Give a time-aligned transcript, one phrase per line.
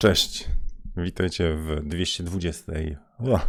[0.00, 0.48] Cześć,
[0.96, 2.72] witajcie w 220.
[3.18, 3.40] o,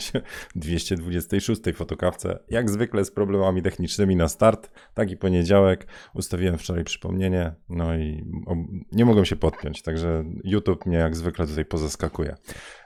[0.54, 2.38] 226 fotokawce.
[2.48, 4.70] Jak zwykle z problemami technicznymi na start.
[4.94, 5.86] Taki poniedziałek.
[6.14, 8.24] Ustawiłem wczoraj przypomnienie, no i
[8.92, 12.36] nie mogłem się podpiąć, także YouTube mnie jak zwykle tutaj pozaskakuje.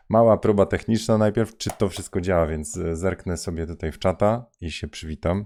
[0.09, 4.47] Mała próba techniczna najpierw, czy to wszystko działa, więc e, zerknę sobie tutaj w czata
[4.61, 5.45] i się przywitam.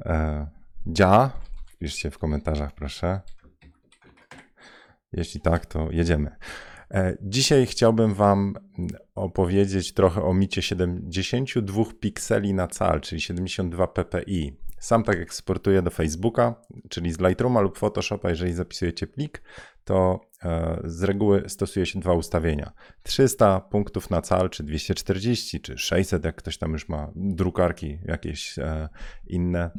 [0.00, 0.46] E,
[0.86, 1.30] działa?
[1.66, 3.20] Wpiszcie w komentarzach, proszę.
[5.12, 6.36] Jeśli tak, to jedziemy.
[6.92, 8.54] E, Dzisiaj chciałbym Wam
[9.14, 14.56] opowiedzieć trochę o micie 72 pikseli na cal, czyli 72 ppi.
[14.78, 16.54] Sam tak eksportuję do Facebooka,
[16.88, 18.30] czyli z Lightrooma lub Photoshopa.
[18.30, 19.42] Jeżeli zapisujecie plik,
[19.84, 22.72] to e, z reguły stosuje się dwa ustawienia.
[23.02, 28.58] 300 punktów na cal, czy 240, czy 600, jak ktoś tam już ma drukarki jakieś
[28.58, 28.88] e,
[29.26, 29.70] inne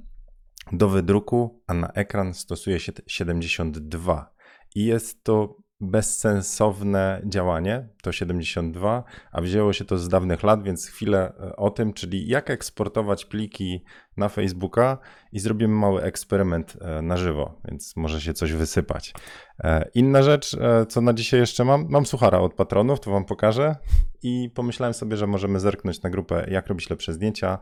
[0.72, 4.34] do wydruku, a na ekran stosuje się 72.
[4.76, 10.88] I jest to bezsensowne działanie, to 72, a wzięło się to z dawnych lat, więc
[10.88, 13.84] chwilę e, o tym, czyli jak eksportować pliki
[14.18, 14.98] na Facebooka
[15.32, 19.14] i zrobimy mały eksperyment e, na żywo, więc może się coś wysypać.
[19.60, 20.58] E, inna rzecz,
[20.90, 23.76] co na dzisiaj jeszcze mam, mam suchara od patronów, to wam pokażę
[24.24, 27.60] i pomyślałem sobie, że możemy zerknąć na grupę jak robić lepsze zdjęcia.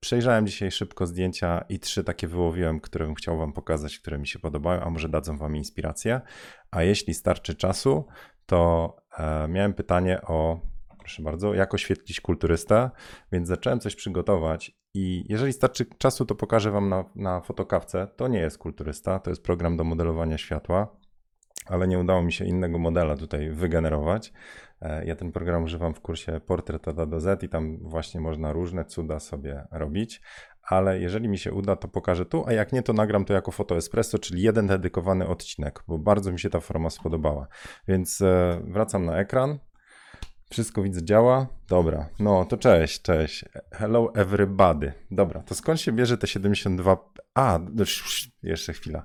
[0.00, 4.26] Przejrzałem dzisiaj szybko zdjęcia i trzy takie wyłowiłem, które bym chciał wam pokazać, które mi
[4.26, 6.20] się podobają, a może dadzą wam inspirację.
[6.70, 8.06] A jeśli starczy czasu,
[8.46, 10.60] to e, miałem pytanie o,
[11.04, 12.90] proszę bardzo, jak oświetlić kulturystę,
[13.32, 18.06] więc zacząłem coś przygotować i jeżeli starczy czasu, to pokażę Wam na, na fotokawce.
[18.16, 20.96] To nie jest kulturysta, to jest program do modelowania światła,
[21.66, 24.32] ale nie udało mi się innego modela tutaj wygenerować.
[24.80, 28.20] E, ja ten program używam w kursie Portret od A do Z i tam właśnie
[28.20, 30.20] można różne cuda sobie robić,
[30.62, 33.50] ale jeżeli mi się uda, to pokażę tu, a jak nie, to nagram to jako
[33.50, 37.46] Foto Espresso, czyli jeden dedykowany odcinek, bo bardzo mi się ta forma spodobała.
[37.88, 39.58] Więc e, wracam na ekran.
[40.50, 41.46] Wszystko widzę, działa.
[41.68, 43.44] Dobra, no to cześć, cześć.
[43.72, 44.92] Hello everybody.
[45.10, 46.96] Dobra, to skąd się bierze te 72?
[47.34, 47.58] A,
[48.42, 49.04] jeszcze chwila.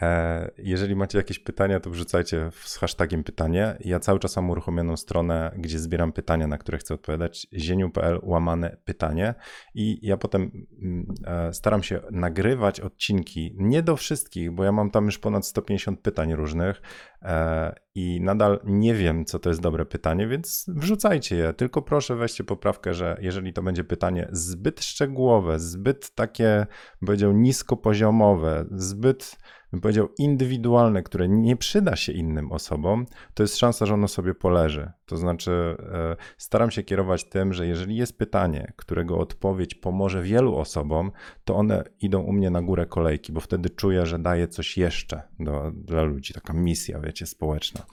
[0.00, 3.76] E, jeżeli macie jakieś pytania, to wrzucajcie z hashtagiem pytanie.
[3.80, 7.46] Ja cały czas mam uruchomioną stronę, gdzie zbieram pytania, na które chcę odpowiadać.
[7.52, 9.34] zieniu.pl łamane pytanie
[9.74, 14.90] i ja potem mm, e, staram się nagrywać odcinki, nie do wszystkich, bo ja mam
[14.90, 16.82] tam już ponad 150 pytań różnych
[17.22, 21.52] e, i nadal nie wiem, co to jest dobre pytanie, więc wrzucajcie je.
[21.52, 26.66] Tylko proszę weźcie poprawkę, że jeżeli to będzie pytanie zbyt szczegółowe, zbyt takie,
[27.00, 29.36] bym powiedział, niskopoziomowe, zbyt
[29.72, 34.34] bym powiedział, indywidualne, które nie przyda się innym osobom, to jest szansa, że ono sobie
[34.34, 34.90] poleży.
[35.06, 40.56] To znaczy, e, staram się kierować tym, że jeżeli jest pytanie, którego odpowiedź pomoże wielu
[40.56, 41.12] osobom,
[41.44, 45.22] to one idą u mnie na górę kolejki, bo wtedy czuję, że daję coś jeszcze
[45.40, 47.86] do, dla ludzi, taka misja, wiecie, społeczna.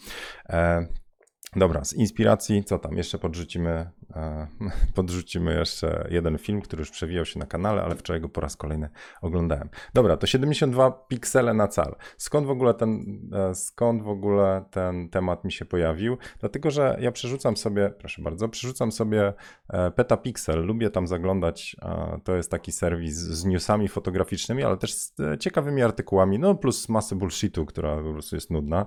[1.56, 2.98] Dobra, z inspiracji, co tam?
[2.98, 4.48] Jeszcze podrzucimy E,
[4.96, 8.56] podrzucimy jeszcze jeden film, który już przewijał się na kanale, ale wczoraj go po raz
[8.56, 8.90] kolejny
[9.22, 9.70] oglądałem.
[9.94, 11.96] Dobra, to 72 piksele na cal.
[12.18, 16.18] Skąd w ogóle ten, e, skąd w ogóle ten temat mi się pojawił?
[16.40, 19.34] Dlatego, że ja przerzucam sobie, proszę bardzo, przerzucam sobie
[19.70, 21.76] e, Petapixel, lubię tam zaglądać,
[22.24, 27.16] to jest taki serwis z newsami fotograficznymi, ale też z ciekawymi artykułami, no plus masy
[27.16, 28.86] bullshitu, która po prostu jest nudna,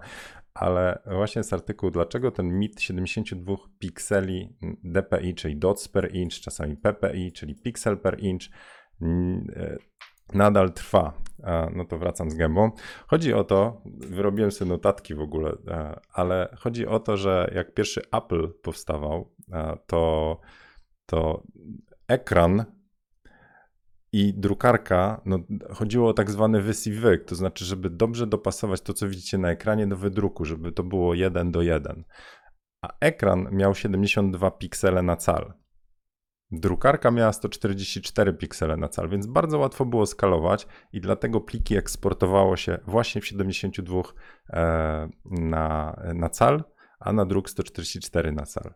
[0.54, 6.76] ale właśnie jest artykuł, dlaczego ten mit 72 pikseli dpi, czyli dots per inch, czasami
[6.76, 8.42] ppi, czyli pixel per inch,
[9.02, 9.76] e,
[10.34, 11.12] nadal trwa.
[11.74, 12.70] No to wracam z gębą.
[13.06, 17.74] Chodzi o to, wyrobiłem sobie notatki w ogóle, e, ale chodzi o to, że jak
[17.74, 19.34] pierwszy Apple powstawał,
[19.86, 20.40] to,
[21.06, 21.42] to
[22.08, 22.64] ekran
[24.12, 25.39] i drukarka, no,
[25.71, 29.87] chodziło o tak zwany wysiwyk, to znaczy, żeby dobrze dopasować to, co widzicie na ekranie
[29.87, 32.05] do wydruku, żeby to było 1 do 1.
[32.83, 35.53] A ekran miał 72 piksele na cal.
[36.50, 42.56] Drukarka miała 144 piksele na cal, więc bardzo łatwo było skalować i dlatego pliki eksportowało
[42.56, 44.03] się właśnie w 72
[44.50, 46.65] e, na, na cal,
[47.00, 48.75] a na druk 144 na cal.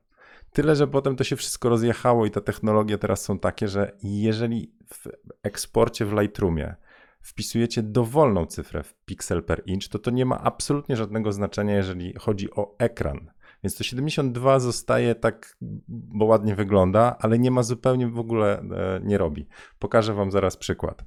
[0.52, 4.72] Tyle, że potem to się wszystko rozjechało i te technologie teraz są takie, że jeżeli
[4.94, 5.08] w
[5.42, 6.74] eksporcie w Lightroomie
[7.20, 12.14] wpisujecie dowolną cyfrę w pixel per inch, to to nie ma absolutnie żadnego znaczenia, jeżeli
[12.18, 13.30] chodzi o ekran.
[13.64, 15.56] Więc to 72 zostaje tak,
[15.88, 19.48] bo ładnie wygląda, ale nie ma zupełnie w ogóle, e, nie robi.
[19.78, 21.04] Pokażę Wam zaraz przykład.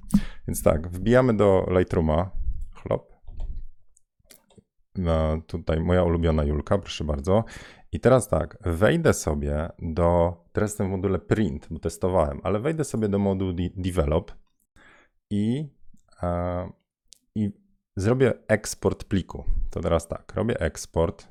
[0.48, 2.30] Więc tak, wbijamy do Lightrooma.
[2.74, 3.12] Chlop.
[4.96, 7.44] No, tutaj moja ulubiona Julka, proszę bardzo.
[7.92, 12.84] I teraz tak, wejdę sobie do, teraz jestem w module print, bo testowałem, ale wejdę
[12.84, 14.32] sobie do modułu develop
[15.30, 15.68] i,
[16.22, 16.68] e,
[17.34, 17.50] i
[17.96, 19.44] zrobię eksport pliku.
[19.70, 21.28] To teraz tak, robię eksport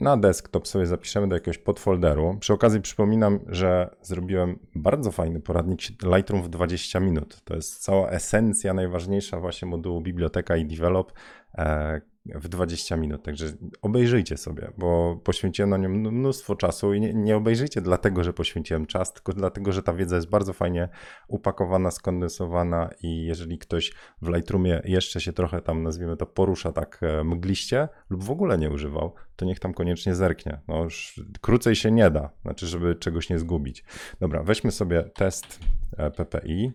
[0.00, 2.36] na desktop sobie zapiszemy do jakiegoś podfolderu.
[2.40, 5.80] Przy okazji przypominam, że zrobiłem bardzo fajny poradnik
[6.16, 7.40] Lightroom w 20 minut.
[7.44, 11.12] To jest cała esencja, najważniejsza właśnie modułu biblioteka i develop,
[11.54, 12.00] e,
[12.34, 13.22] w 20 minut.
[13.22, 13.46] Także
[13.82, 18.86] obejrzyjcie sobie, bo poświęciłem na nią mnóstwo czasu i nie, nie, obejrzyjcie dlatego, że poświęciłem
[18.86, 20.88] czas, tylko dlatego, że ta wiedza jest bardzo fajnie
[21.28, 23.92] upakowana, skondensowana i jeżeli ktoś
[24.22, 28.58] w Lightroomie jeszcze się trochę tam, nazwijmy to, porusza tak e, mgliście lub w ogóle
[28.58, 30.60] nie używał, to niech tam koniecznie zerknie.
[30.68, 33.84] No już krócej się nie da, znaczy, żeby czegoś nie zgubić.
[34.20, 35.60] Dobra, weźmy sobie test
[35.96, 36.72] e, PPI.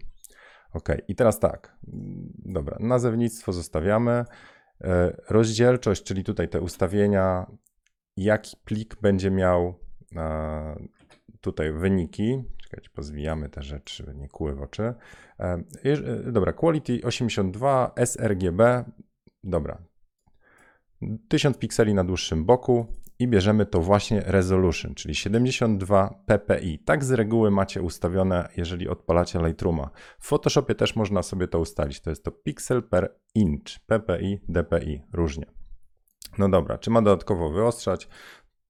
[0.73, 1.75] Ok, i teraz tak.
[2.45, 4.25] Dobra, nazewnictwo zostawiamy.
[4.83, 7.51] E, rozdzielczość, czyli tutaj te ustawienia,
[8.17, 9.79] jaki plik będzie miał
[10.15, 10.87] e,
[11.41, 12.43] tutaj wyniki.
[12.63, 14.93] Czekajcie, pozwijamy te rzeczy, nie kłuły w oczy.
[15.39, 15.63] E,
[16.31, 18.83] dobra, Quality 82, sRGB,
[19.43, 19.83] dobra.
[21.27, 22.87] 1000 pikseli na dłuższym boku
[23.21, 26.79] i bierzemy to właśnie resolution, czyli 72 ppi.
[26.79, 29.89] Tak z reguły macie ustawione, jeżeli odpalacie Lightrooma.
[30.19, 32.01] W Photoshopie też można sobie to ustalić.
[32.01, 35.45] To jest to pixel per inch, ppi, dpi, różnie.
[36.37, 38.07] No dobra, czy ma dodatkowo wyostrzać?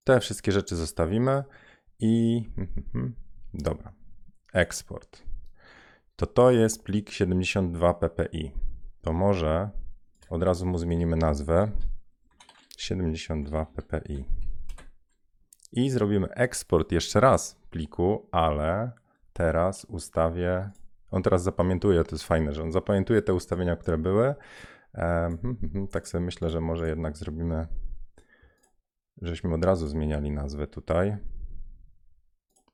[0.04, 1.44] Te wszystkie rzeczy zostawimy
[2.00, 2.44] i
[3.54, 3.94] dobra,
[4.54, 5.24] eksport.
[6.16, 8.52] To to jest plik 72 ppi.
[9.02, 9.70] To może
[10.30, 11.72] od razu mu zmienimy nazwę
[12.78, 14.41] 72 ppi.
[15.72, 18.92] I zrobimy eksport jeszcze raz pliku, ale
[19.34, 20.72] teraz ustawię.
[21.12, 24.36] On teraz zapamiętuje, to jest fajne, że on zapamiętuje te ustawienia, które były.
[24.96, 27.68] Hmm, hmm, hmm, tak sobie myślę, że może jednak zrobimy,
[29.22, 31.18] żeśmy od razu zmieniali nazwę tutaj.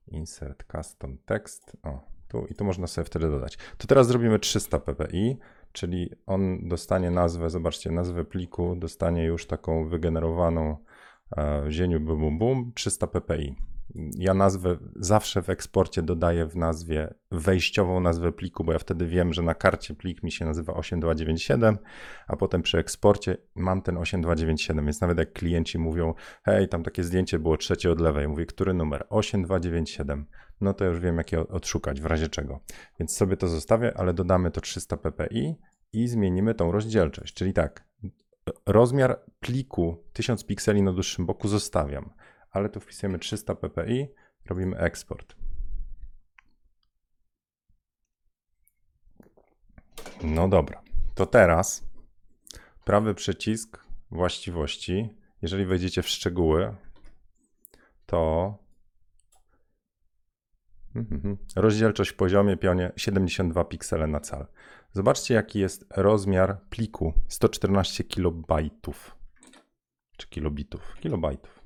[0.07, 1.77] Insert custom text.
[1.83, 3.57] O, tu i tu można sobie wtedy dodać.
[3.77, 5.37] To teraz zrobimy 300 ppi,
[5.71, 10.77] czyli on dostanie nazwę, zobaczcie, nazwę pliku, dostanie już taką wygenerowaną
[11.69, 13.55] zieniu bum bum bum 300 ppi.
[14.17, 19.33] Ja nazwę zawsze w eksporcie dodaję w nazwie wejściową nazwę pliku, bo ja wtedy wiem,
[19.33, 21.77] że na karcie plik mi się nazywa 8297,
[22.27, 26.13] a potem przy eksporcie mam ten 8297, więc nawet jak klienci mówią,
[26.43, 29.05] hej, tam takie zdjęcie było trzecie od lewej, mówię, który numer?
[29.09, 30.25] 8297.
[30.61, 32.59] No to już wiem, jak je odszukać, w razie czego.
[32.99, 35.55] Więc sobie to zostawię, ale dodamy to 300 ppi
[35.93, 37.86] i zmienimy tą rozdzielczość, czyli tak,
[38.65, 42.13] rozmiar pliku 1000 pikseli na dłuższym boku zostawiam,
[42.51, 44.07] ale tu wpisujemy 300 ppi,
[44.45, 45.35] robimy eksport.
[50.23, 50.81] No dobra,
[51.15, 51.87] to teraz
[52.85, 55.09] prawy przycisk właściwości.
[55.41, 56.75] Jeżeli wejdziecie w szczegóły,
[58.05, 58.53] to
[60.95, 64.47] mhm, rozdzielczość w poziomie pionie 72 piksele na cal.
[64.93, 69.15] Zobaczcie, jaki jest rozmiar pliku 114 kilobajtów.
[70.17, 70.95] Czy kilobitów?
[70.99, 71.61] Kilobajtów.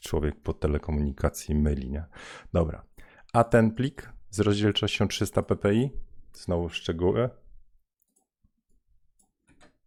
[0.00, 2.04] Człowiek po telekomunikacji myli, nie?
[2.52, 2.84] Dobra.
[3.32, 5.90] A ten plik z rozdzielczością 300 ppi,
[6.32, 7.30] znowu szczegóły.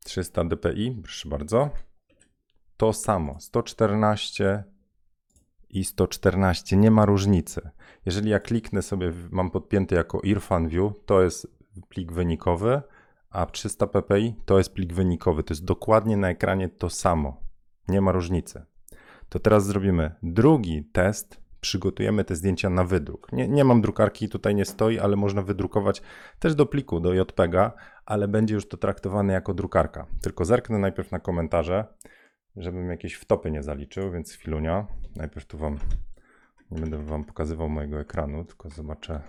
[0.03, 1.69] 300 dpi, proszę bardzo.
[2.77, 4.63] To samo, 114
[5.69, 7.69] i 114, nie ma różnicy.
[8.05, 11.56] Jeżeli ja kliknę sobie, mam podpięty jako Irfan View, to jest
[11.89, 12.81] plik wynikowy,
[13.29, 15.43] a 300 ppi to jest plik wynikowy.
[15.43, 17.41] To jest dokładnie na ekranie to samo.
[17.87, 18.65] Nie ma różnicy.
[19.29, 21.47] To teraz zrobimy drugi test.
[21.61, 23.31] Przygotujemy te zdjęcia na wydruk.
[23.31, 26.01] Nie, nie mam drukarki, tutaj nie stoi, ale można wydrukować
[26.39, 27.73] też do pliku, do JPEGa,
[28.05, 30.07] ale będzie już to traktowane jako drukarka.
[30.21, 31.85] Tylko zerknę najpierw na komentarze,
[32.55, 34.87] żebym jakieś wtopy nie zaliczył, więc chwilunia.
[35.15, 35.77] Najpierw tu wam,
[36.71, 39.21] nie będę wam pokazywał mojego ekranu, tylko zobaczę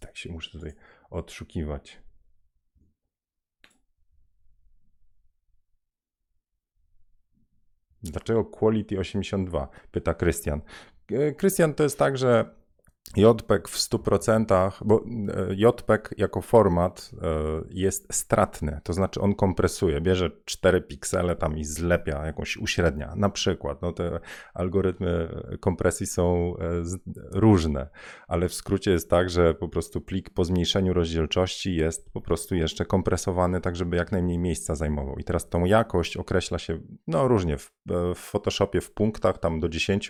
[0.00, 0.72] tak się muszę tutaj
[1.10, 1.98] odszukiwać.
[8.02, 9.68] Dlaczego Quality 82?
[9.90, 10.60] Pyta Krystian.
[11.36, 12.57] Krystian to jest tak, że
[13.16, 17.26] JPEG w 100%, bo e, JPEG jako format e,
[17.70, 23.14] jest stratny, to znaczy on kompresuje, bierze 4 piksele tam i zlepia jakąś uśrednia.
[23.16, 24.20] Na przykład, no te
[24.54, 25.28] algorytmy
[25.60, 26.82] kompresji są e,
[27.30, 27.88] różne,
[28.28, 32.54] ale w skrócie jest tak, że po prostu plik po zmniejszeniu rozdzielczości jest po prostu
[32.54, 35.18] jeszcze kompresowany, tak żeby jak najmniej miejsca zajmował.
[35.18, 37.72] I teraz tą jakość określa się no różnie w,
[38.14, 40.08] w Photoshopie w punktach, tam do 10,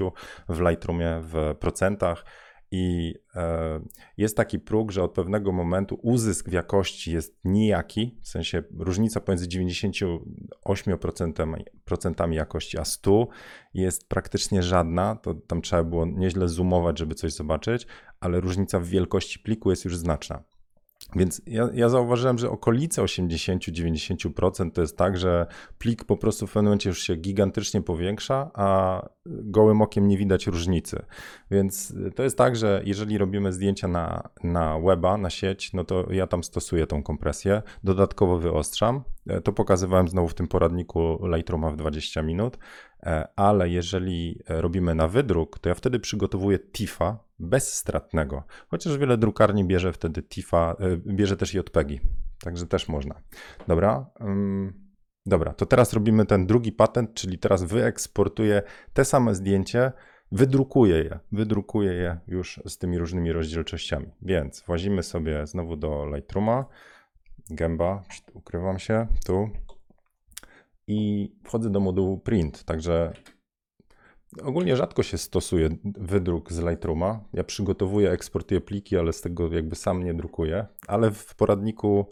[0.49, 2.25] w Lightroomie w procentach
[2.71, 3.81] i e,
[4.17, 9.21] jest taki próg, że od pewnego momentu uzysk w jakości jest nijaki, w sensie różnica
[9.21, 13.29] pomiędzy 98% jakości a 100
[13.75, 15.17] jest praktycznie żadna.
[15.17, 17.87] To tam trzeba było nieźle zoomować, żeby coś zobaczyć,
[18.21, 20.43] ale różnica w wielkości pliku jest już znaczna.
[21.17, 25.47] Więc ja, ja zauważyłem, że okolice 80-90% to jest tak, że
[25.79, 30.47] plik po prostu w pewnym momencie już się gigantycznie powiększa, a gołym okiem nie widać
[30.47, 31.03] różnicy.
[31.51, 36.13] Więc to jest tak, że jeżeli robimy zdjęcia na, na weba, na sieć, no to
[36.13, 39.03] ja tam stosuję tą kompresję, dodatkowo wyostrzam.
[39.27, 42.59] E, to pokazywałem znowu w tym poradniku Lightrooma w 20 minut,
[43.03, 49.65] e, ale jeżeli robimy na wydruk, to ja wtedy przygotowuję TIFA bezstratnego, chociaż wiele drukarni
[49.65, 52.01] bierze wtedy TIFA, e, bierze też JPEGi,
[52.41, 53.15] także też można.
[53.69, 54.07] Dobra.
[55.27, 59.93] Dobra, to teraz robimy ten drugi patent, czyli teraz wyeksportuję te same zdjęcie,
[60.33, 64.07] wydrukuję je, wydrukuję je już z tymi różnymi rozdzielczościami.
[64.23, 66.65] Więc włazimy sobie znowu do Lightrooma,
[67.51, 68.03] gęba,
[68.35, 69.51] ukrywam się, tu
[70.87, 73.13] i wchodzę do modułu print, także
[74.43, 77.21] ogólnie rzadko się stosuje wydruk z Lightrooma.
[77.33, 82.11] Ja przygotowuję, eksportuję pliki, ale z tego jakby sam nie drukuję, ale w poradniku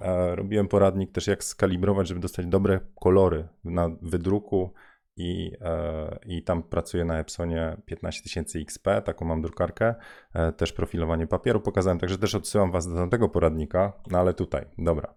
[0.00, 4.72] e, robiłem poradnik też jak skalibrować, żeby dostać dobre kolory na wydruku
[5.16, 9.94] i, e, i tam pracuję na Epsonie 15000 XP, taką mam drukarkę,
[10.34, 14.64] e, też profilowanie papieru pokazałem, także też odsyłam Was do tamtego poradnika, no ale tutaj,
[14.78, 15.14] dobra.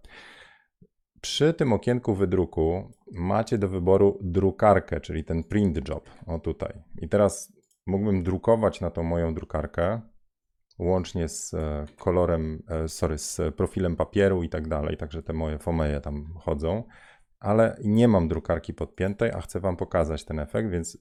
[1.22, 6.74] Przy tym okienku wydruku macie do wyboru drukarkę, czyli ten print job, o tutaj.
[6.98, 7.54] I teraz
[7.86, 10.02] mógłbym drukować na tą moją drukarkę,
[10.80, 16.02] łącznie z e, kolorem, sorry, z profilem papieru i tak dalej, także te moje fomeje
[16.02, 16.84] tam chodzą
[17.40, 20.98] ale nie mam drukarki podpiętej, a chcę Wam pokazać ten efekt, więc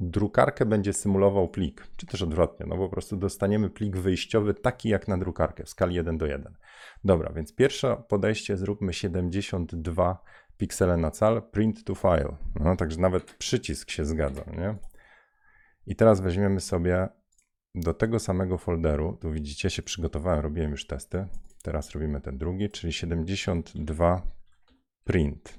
[0.00, 5.08] drukarkę będzie symulował plik, czy też odwrotnie, no po prostu dostaniemy plik wyjściowy taki jak
[5.08, 6.56] na drukarkę w skali 1 do 1.
[7.04, 10.22] Dobra, więc pierwsze podejście zróbmy 72
[10.56, 12.36] piksele na cal, print to file.
[12.60, 14.76] No, także nawet przycisk się zgadza, nie?
[15.86, 17.08] I teraz weźmiemy sobie
[17.74, 21.26] do tego samego folderu, tu widzicie, się przygotowałem, robiłem już testy.
[21.62, 24.22] Teraz robimy ten drugi, czyli 72
[25.04, 25.58] print.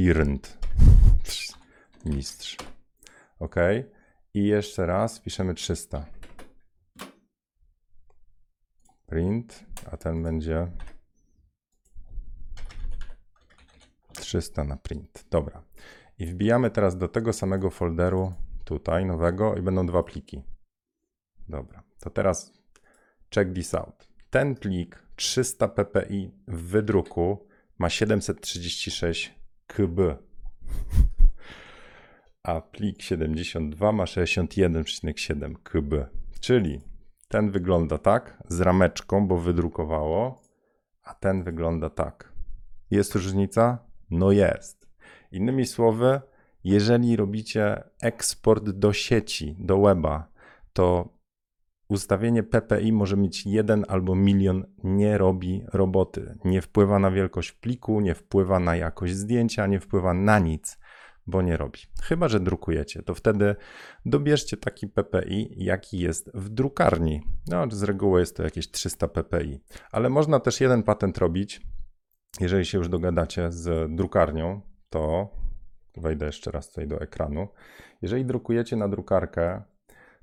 [0.00, 0.58] Pirnt.
[2.04, 2.56] Mistrz.
[3.38, 3.54] OK.
[4.34, 6.06] I jeszcze raz piszemy 300.
[9.06, 10.66] Print, a ten będzie
[14.12, 15.24] 300 na print.
[15.30, 15.62] Dobra.
[16.18, 18.32] I wbijamy teraz do tego samego folderu
[18.64, 20.42] tutaj nowego i będą dwa pliki.
[21.48, 21.82] Dobra.
[21.98, 22.52] To teraz
[23.34, 24.08] check this out.
[24.30, 29.39] Ten plik 300 ppi w wydruku ma 736
[29.74, 30.16] kb,
[32.42, 36.08] a plik 72 ma 61,7 kb.
[36.40, 36.80] Czyli
[37.28, 40.42] ten wygląda tak, z rameczką, bo wydrukowało,
[41.02, 42.32] a ten wygląda tak.
[42.90, 43.78] Jest różnica?
[44.10, 44.88] No jest.
[45.32, 46.20] Innymi słowy,
[46.64, 50.28] jeżeli robicie eksport do sieci, do weba,
[50.72, 51.08] to
[51.90, 56.38] Ustawienie PPI może mieć jeden albo milion, nie robi roboty.
[56.44, 60.78] Nie wpływa na wielkość pliku, nie wpływa na jakość zdjęcia, nie wpływa na nic,
[61.26, 61.80] bo nie robi.
[62.02, 63.56] Chyba, że drukujecie, to wtedy
[64.06, 67.22] dobierzcie taki PPI, jaki jest w drukarni.
[67.48, 69.60] No, z reguły jest to jakieś 300 PPI,
[69.92, 71.60] ale można też jeden patent robić.
[72.40, 75.30] Jeżeli się już dogadacie z drukarnią, to
[75.96, 77.48] wejdę jeszcze raz tutaj do ekranu.
[78.02, 79.62] Jeżeli drukujecie na drukarkę,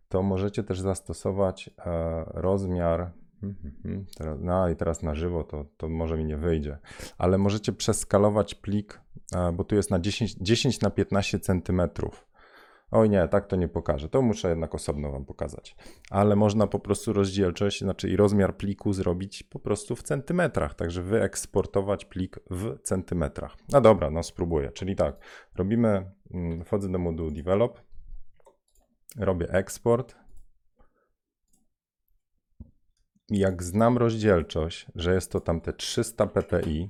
[0.09, 3.11] to możecie też zastosować e, rozmiar.
[3.43, 4.05] Mhm, mhm,
[4.45, 6.77] no i teraz na żywo to, to może mi nie wyjdzie,
[7.17, 9.01] ale możecie przeskalować plik,
[9.35, 12.27] e, bo tu jest na 10, 10 na 15 centymetrów.
[12.91, 14.09] Oj nie, tak to nie pokażę.
[14.09, 15.75] To muszę jednak osobno Wam pokazać.
[16.09, 20.75] Ale można po prostu rozdzielczość, znaczy i rozmiar pliku zrobić po prostu w centymetrach.
[20.75, 23.55] Także wyeksportować plik w centymetrach.
[23.71, 24.71] No dobra, no spróbuję.
[24.71, 25.15] Czyli tak,
[25.55, 27.79] robimy, mm, wchodzę do modułu develop,
[29.15, 30.15] robię eksport.
[33.29, 36.89] Jak znam rozdzielczość, że jest to tam te 300 ppi,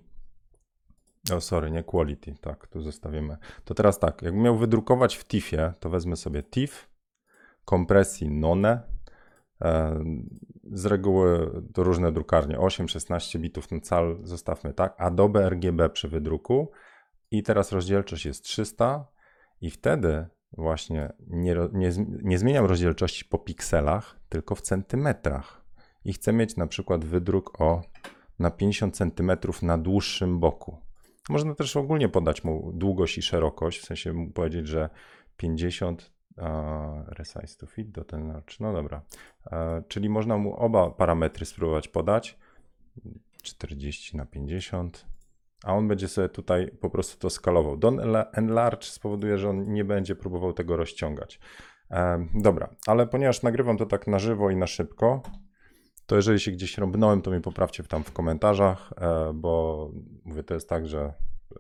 [1.34, 3.38] o sorry, nie quality, tak, tu zostawimy.
[3.66, 6.90] To teraz tak, jakbym miał wydrukować w TIFie, to wezmę sobie TIFF,
[7.66, 8.82] kompresji NONE,
[10.72, 16.72] z reguły to różne drukarnie, 8-16 bitów na cal zostawmy tak, Adobe RGB przy wydruku
[17.32, 19.08] i teraz rozdzielczość jest 300
[19.62, 21.92] i wtedy właśnie nie, nie,
[22.24, 25.62] nie zmieniam rozdzielczości po pikselach, tylko w centymetrach.
[26.06, 27.82] I chcę mieć na przykład wydruk o
[28.40, 30.78] na 50 cm na dłuższym boku.
[31.30, 34.90] Można też ogólnie podać mu długość i szerokość, w sensie mu powiedzieć, że
[35.38, 36.46] 50 uh,
[37.08, 38.42] resize to fit do ten.
[38.60, 39.02] No dobra.
[39.88, 42.38] Czyli można mu oba parametry spróbować podać.
[43.44, 45.06] 40 na 50
[45.64, 47.78] a on będzie sobie tutaj po prostu to skalował.
[47.78, 48.00] Don
[48.34, 51.40] enlarge spowoduje, że on nie będzie próbował tego rozciągać.
[51.92, 55.22] E, dobra, ale ponieważ nagrywam to tak na żywo i na szybko,
[56.06, 59.92] to jeżeli się gdzieś robnąłem, to mi poprawcie tam w komentarzach, e, bo
[60.26, 61.14] mówię, to jest tak, że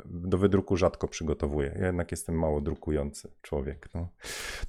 [0.05, 1.75] do wydruku rzadko przygotowuję.
[1.79, 3.89] Ja jednak jestem mało drukujący człowiek.
[3.93, 4.09] No.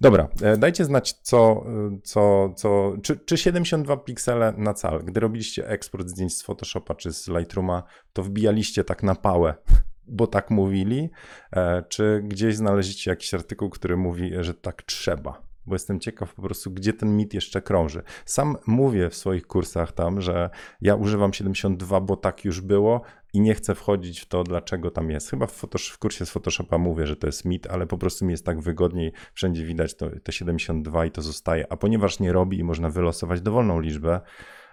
[0.00, 1.64] Dobra, e, dajcie znać, co,
[2.04, 5.04] co, co czy, czy 72 piksele na cal.
[5.04, 7.82] Gdy robiliście eksport zdjęć z Photoshopa czy z Lightrooma,
[8.12, 9.54] to wbijaliście tak na pałę,
[10.06, 11.10] bo tak mówili,
[11.52, 16.42] e, czy gdzieś znaleźliście jakiś artykuł, który mówi, że tak trzeba bo jestem ciekaw po
[16.42, 18.02] prostu, gdzie ten mit jeszcze krąży.
[18.24, 23.02] Sam mówię w swoich kursach tam, że ja używam 72, bo tak już było
[23.34, 25.30] i nie chcę wchodzić w to, dlaczego tam jest.
[25.30, 28.30] Chyba w, w kursie z Photoshopa mówię, że to jest mit, ale po prostu mi
[28.30, 31.72] jest tak wygodniej, wszędzie widać to, te 72 i to zostaje.
[31.72, 34.20] A ponieważ nie robi i można wylosować dowolną liczbę,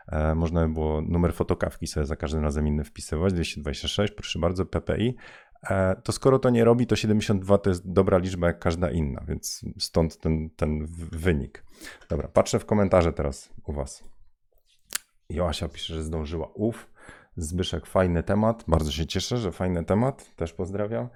[0.07, 4.65] e, można by było numer fotokawki sobie za każdym razem inny wpisywać, 226, proszę bardzo,
[4.65, 5.15] PPI,
[6.03, 9.65] to skoro to nie robi, to 72 to jest dobra liczba jak każda inna, więc
[9.79, 11.63] stąd ten, ten wynik.
[12.09, 14.03] Dobra, patrzę w komentarze teraz u Was.
[15.29, 16.47] Joasia pisze, że zdążyła.
[16.53, 16.87] Uf,
[17.37, 18.63] Zbyszek, fajny temat.
[18.67, 20.35] Bardzo się cieszę, że fajny temat.
[20.35, 21.09] Też pozdrawiam.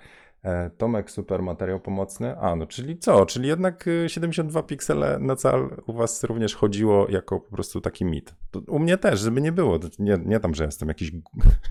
[0.43, 2.37] E, Tomek, super materiał pomocny.
[2.37, 3.25] A, no czyli co?
[3.25, 8.05] Czyli jednak 72 y, piksele na cal u was również chodziło jako po prostu taki
[8.05, 8.35] mit.
[8.67, 9.79] U mnie też, żeby nie było.
[9.99, 11.11] Nie, nie tam, że jestem jakiś,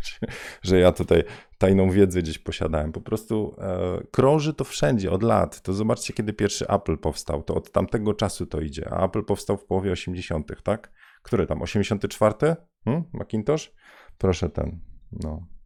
[0.63, 1.25] że ja tutaj
[1.59, 2.93] tajną wiedzę gdzieś posiadałem.
[2.93, 5.63] Po prostu e, krąży to wszędzie od lat.
[5.63, 7.43] To zobaczcie, kiedy pierwszy Apple powstał.
[7.43, 8.89] To od tamtego czasu to idzie.
[8.91, 10.93] A Apple powstał w połowie 80., tak?
[11.23, 11.63] Który tam?
[11.63, 12.57] 84?
[12.85, 13.05] Hmm?
[13.13, 13.73] Macintosh?
[14.19, 14.81] Proszę ten.
[15.13, 15.58] No.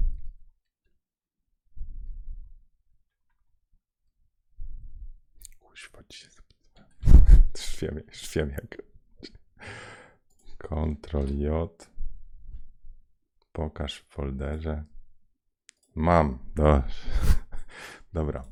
[5.82, 6.02] Kuźwa,
[7.56, 8.82] Już wiem, już wiem jak.
[10.58, 11.90] Ctrl J.
[13.52, 14.84] Pokaż w folderze.
[15.94, 16.38] Mam.
[16.54, 16.82] Do...
[18.12, 18.44] Dobra.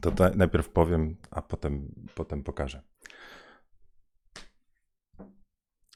[0.00, 2.82] To, to najpierw powiem, a potem, potem pokażę.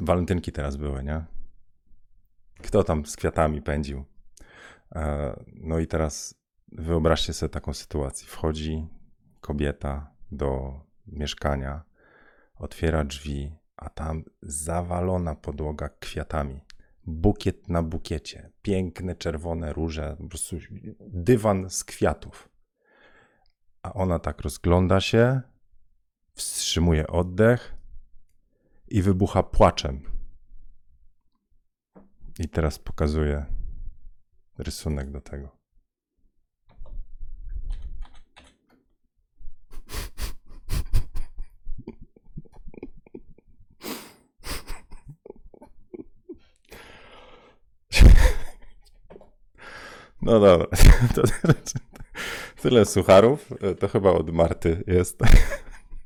[0.01, 1.25] Walentynki teraz były, nie?
[2.63, 4.05] Kto tam z kwiatami pędził?
[4.95, 6.35] E, no i teraz
[6.73, 8.29] wyobraźcie sobie taką sytuację.
[8.29, 8.89] Wchodzi
[9.41, 11.83] kobieta do mieszkania,
[12.55, 16.61] otwiera drzwi, a tam zawalona podłoga kwiatami.
[17.07, 20.57] Bukiet na bukiecie, piękne czerwone róże, po prostu
[21.01, 22.49] dywan z kwiatów.
[23.83, 25.41] A ona tak rozgląda się,
[26.35, 27.75] wstrzymuje oddech
[28.89, 30.03] i wybucha płaczem.
[32.39, 33.47] I teraz pokazuję
[34.59, 35.56] rysunek do tego.
[50.27, 50.67] No dobra,
[51.15, 51.23] to
[52.63, 53.51] tyle sucharów.
[53.79, 55.21] To chyba od Marty jest.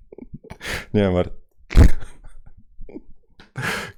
[0.95, 1.37] Nie, Marty.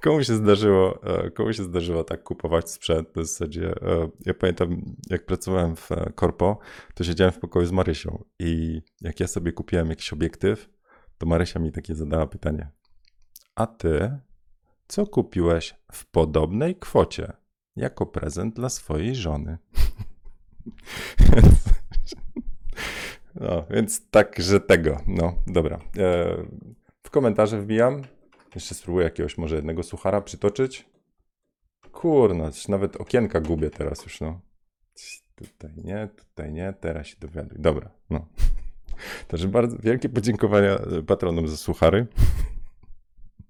[0.01, 3.69] komu się zdarzyło, e, komu się zdarzyło tak kupować sprzęt w zasadzie.
[3.81, 6.59] E, ja pamiętam, jak pracowałem w korpo,
[6.93, 10.69] to siedziałem w pokoju z Marysią i jak ja sobie kupiłem jakiś obiektyw,
[11.17, 12.71] to Marysia mi takie zadała pytanie.
[13.55, 14.19] A ty
[14.87, 17.33] co kupiłeś w podobnej kwocie
[17.75, 19.57] jako prezent dla swojej żony?
[23.35, 25.01] No, więc tak, że tego.
[25.07, 25.79] No, dobra.
[25.97, 26.37] E,
[27.03, 28.01] w komentarze wbijam.
[28.55, 30.85] Jeszcze spróbuję jakiegoś może jednego suchara przytoczyć.
[31.91, 34.41] Kurno, nawet okienka gubię teraz już, no.
[35.35, 37.57] Tutaj nie, tutaj nie, teraz się dowiaduj.
[37.59, 38.27] Dobra, no.
[39.27, 42.07] Także bardzo wielkie podziękowania patronom za suchary.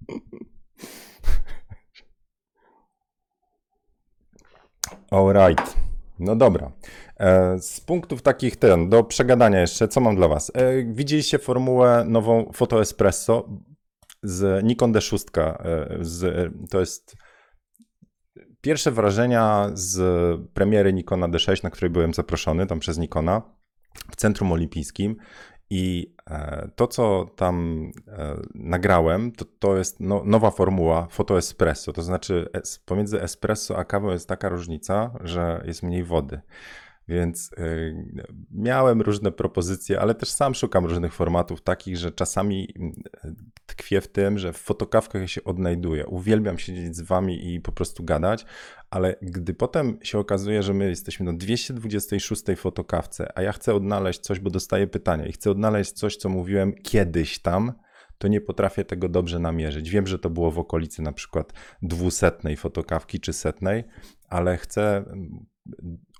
[5.10, 5.83] Alright.
[6.24, 6.72] No dobra.
[7.16, 10.52] E, z punktów takich ten, do przegadania jeszcze, co mam dla Was?
[10.54, 13.48] E, widzieliście formułę nową Foto Espresso
[14.22, 15.40] z Nikon D6.
[15.40, 17.16] E, z, to jest
[18.60, 20.00] pierwsze wrażenia z
[20.50, 23.42] premiery Nikona D6, na której byłem zaproszony tam przez Nikona
[24.10, 25.16] w Centrum Olimpijskim.
[25.70, 31.92] I e, to, co tam e, nagrałem, to, to jest no, nowa formuła foto espresso.
[31.92, 32.48] To znaczy,
[32.84, 36.40] pomiędzy espresso a kawą jest taka różnica, że jest mniej wody.
[37.08, 37.94] Więc y,
[38.50, 42.68] miałem różne propozycje, ale też sam szukam różnych formatów takich, że czasami
[43.24, 43.34] y,
[43.66, 46.06] tkwię w tym, że w fotokawkach ja się odnajduję.
[46.06, 48.46] Uwielbiam siedzieć z wami i po prostu gadać,
[48.90, 54.20] ale gdy potem się okazuje, że my jesteśmy na 226 fotokawce, a ja chcę odnaleźć
[54.20, 57.72] coś, bo dostaję pytania i chcę odnaleźć coś, co mówiłem kiedyś tam,
[58.18, 59.90] to nie potrafię tego dobrze namierzyć.
[59.90, 63.84] Wiem, że to było w okolicy na przykład dwusetnej fotokawki czy setnej,
[64.28, 65.04] ale chcę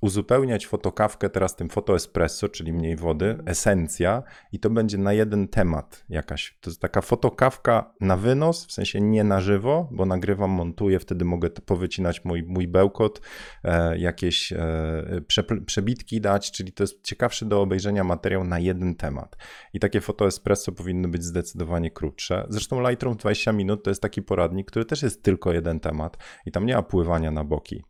[0.04, 6.04] uzupełniać fotokawkę teraz tym fotoespresso, czyli mniej wody, esencja i to będzie na jeden temat
[6.08, 6.58] jakaś.
[6.60, 11.24] To jest taka fotokawka na wynos, w sensie nie na żywo, bo nagrywam, montuję, wtedy
[11.24, 13.20] mogę powycinać mój, mój bełkot,
[13.64, 18.94] e, jakieś e, prze, przebitki dać, czyli to jest ciekawszy do obejrzenia materiał na jeden
[18.94, 19.36] temat.
[19.72, 22.46] I takie fotoespresso powinny być zdecydowanie krótsze.
[22.48, 26.52] Zresztą Lightroom 20 minut to jest taki poradnik, który też jest tylko jeden temat i
[26.52, 27.84] tam nie ma pływania na boki.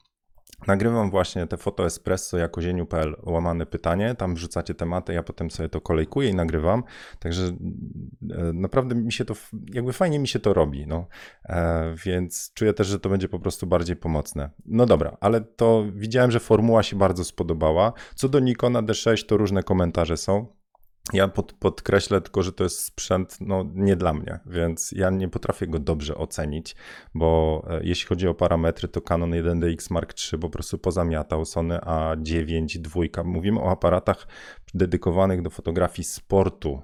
[0.66, 5.68] Nagrywam właśnie te foto espresso jako zieniu.pl łamane pytanie, tam wrzucacie tematy, ja potem sobie
[5.68, 6.83] to kolejkuję i nagrywam,
[7.18, 9.35] także e, naprawdę mi się to,
[9.74, 11.07] jakby fajnie mi się to robi, no,
[11.44, 14.50] e, więc czuję też, że to będzie po prostu bardziej pomocne.
[14.66, 17.92] No dobra, ale to widziałem, że formuła się bardzo spodobała.
[18.14, 20.46] Co do Nikona D6, to różne komentarze są.
[21.12, 25.29] Ja pod, podkreślę tylko, że to jest sprzęt no, nie dla mnie, więc ja nie
[25.29, 26.77] potrafię go dobrze ocenić,
[27.14, 31.79] bo e, jeśli chodzi o parametry, to Canon 1DX Mark III po prostu pozamiatał Sony
[31.79, 33.11] A9 II.
[33.25, 34.27] Mówimy o aparatach
[34.75, 36.83] dedykowanych do fotografii sportu,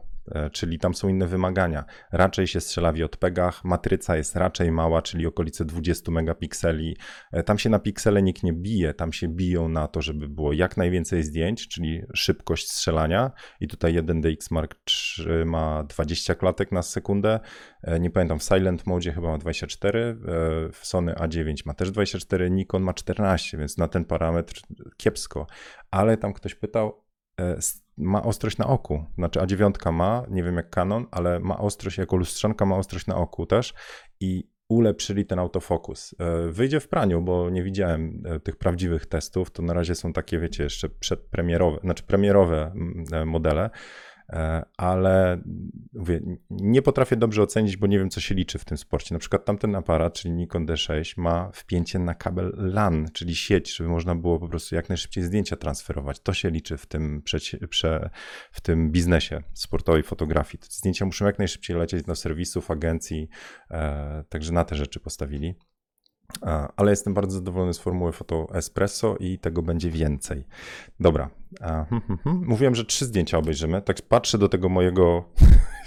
[0.53, 1.85] czyli tam są inne wymagania.
[2.13, 6.97] Raczej się strzela w JPEGach, matryca jest raczej mała, czyli okolice 20 megapikseli.
[7.33, 10.53] E, tam się na piksele nikt nie bije, tam się biją na to, żeby było
[10.53, 13.31] jak najwięcej zdjęć, czyli szybkość strzelania.
[13.61, 17.41] I tutaj 1DX Mark III ma 20 klatek na sekundę.
[17.83, 20.17] E, nie pamiętam, w Silent Mode chyba ma 24,
[20.73, 24.61] w Sony A9 ma też 24, Nikon ma 14, więc na ten parametr
[24.97, 25.47] kiepsko.
[25.91, 27.05] Ale tam ktoś pytał,
[28.01, 29.05] ma ostrość na oku.
[29.15, 33.17] Znaczy A9 ma, nie wiem jak Canon, ale ma ostrość jako lustrzanka, ma ostrość na
[33.17, 33.75] oku też
[34.21, 36.15] i ulepszyli ten autofokus.
[36.19, 39.51] E, wyjdzie w praniu, bo nie widziałem e, tych prawdziwych testów.
[39.51, 42.73] To na razie są takie, wiecie, jeszcze przedpremierowe, znaczy premierowe
[43.13, 43.71] e, modele.
[44.33, 45.41] E, ale
[45.93, 49.15] mówię, nie potrafię dobrze ocenić, bo nie wiem, co się liczy w tym sporcie.
[49.15, 53.91] Na przykład tamten aparat, czyli Nikon D6, ma wpięcie na kabel LAN, czyli sieć, żeby
[53.91, 56.21] można było po prostu jak najszybciej zdjęcia transferować.
[56.21, 57.23] To się liczy w tym,
[57.69, 58.11] prze,
[58.53, 60.59] w tym biznesie sportowej fotografii.
[60.59, 63.29] Te zdjęcia muszą jak najszybciej lecieć do serwisów, agencji,
[63.71, 65.55] e, także na te rzeczy postawili
[66.77, 70.45] ale jestem bardzo zadowolony z formuły Foto Espresso i tego będzie więcej.
[71.01, 71.31] Dobra.
[71.61, 72.45] Hmm, hmm, hmm.
[72.47, 73.83] Mówiłem, że trzy zdjęcia obejrzymy.
[73.83, 75.25] Tak patrzę do tego mojego.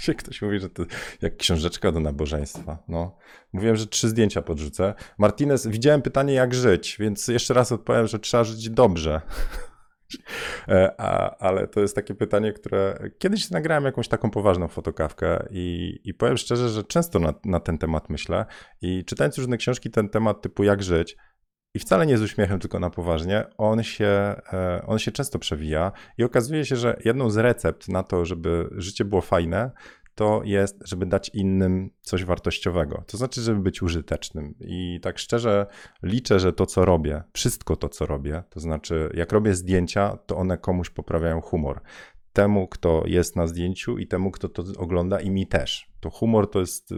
[0.18, 0.84] ktoś mówi, że to
[1.22, 2.78] jak książeczka do nabożeństwa.
[2.88, 3.16] No.
[3.54, 4.94] Mówiłem, że trzy zdjęcia podrzucę.
[5.18, 9.22] Martinez, widziałem pytanie, jak żyć, więc jeszcze raz odpowiem, że trzeba żyć dobrze.
[10.68, 16.00] E, a, ale to jest takie pytanie, które kiedyś nagrałem jakąś taką poważną fotokawkę i,
[16.04, 18.46] i powiem szczerze, że często na, na ten temat myślę
[18.82, 21.18] i czytając różne książki, ten temat typu jak żyć,
[21.76, 25.92] i wcale nie z uśmiechem, tylko na poważnie, on się, e, on się często przewija
[26.18, 29.72] i okazuje się, że jedną z recept na to, żeby życie było fajne,
[30.16, 33.04] to jest, żeby dać innym coś wartościowego.
[33.08, 34.56] To znaczy, żeby być użytecznym.
[34.60, 35.66] I tak szczerze
[36.04, 40.38] liczę, że to, co robię, wszystko to, co robię, to znaczy, jak robię zdjęcia, to
[40.38, 41.82] one komuś poprawiają humor.
[42.34, 45.94] Temu, kto jest na zdjęciu i temu, kto to ogląda i mi też.
[46.00, 46.96] To humor to jest e,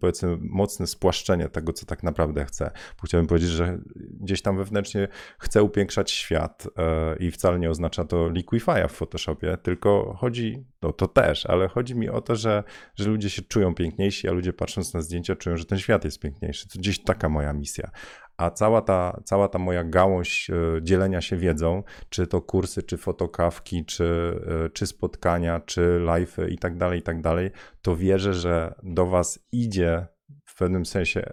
[0.00, 2.70] powiedzmy mocne spłaszczenie tego, co tak naprawdę chcę.
[3.04, 3.78] Chciałbym powiedzieć, że
[4.20, 9.56] gdzieś tam wewnętrznie chcę upiększać świat e, i wcale nie oznacza to liquifya w Photoshopie,
[9.62, 13.74] tylko chodzi, no to też, ale chodzi mi o to, że, że ludzie się czują
[13.74, 16.68] piękniejsi, a ludzie patrząc na zdjęcia czują, że ten świat jest piękniejszy.
[16.68, 17.90] To gdzieś taka moja misja
[18.36, 22.96] a cała ta, cała ta moja gałąź e, dzielenia się wiedzą, czy to kursy, czy
[22.96, 27.50] fotokawki, czy, e, czy spotkania, czy live'y i tak dalej, i tak dalej,
[27.82, 30.06] to wierzę, że do was idzie
[30.44, 31.32] w pewnym sensie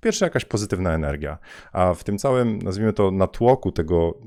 [0.00, 1.38] pierwsza jakaś pozytywna energia,
[1.72, 4.18] a w tym całym, nazwijmy to, natłoku tego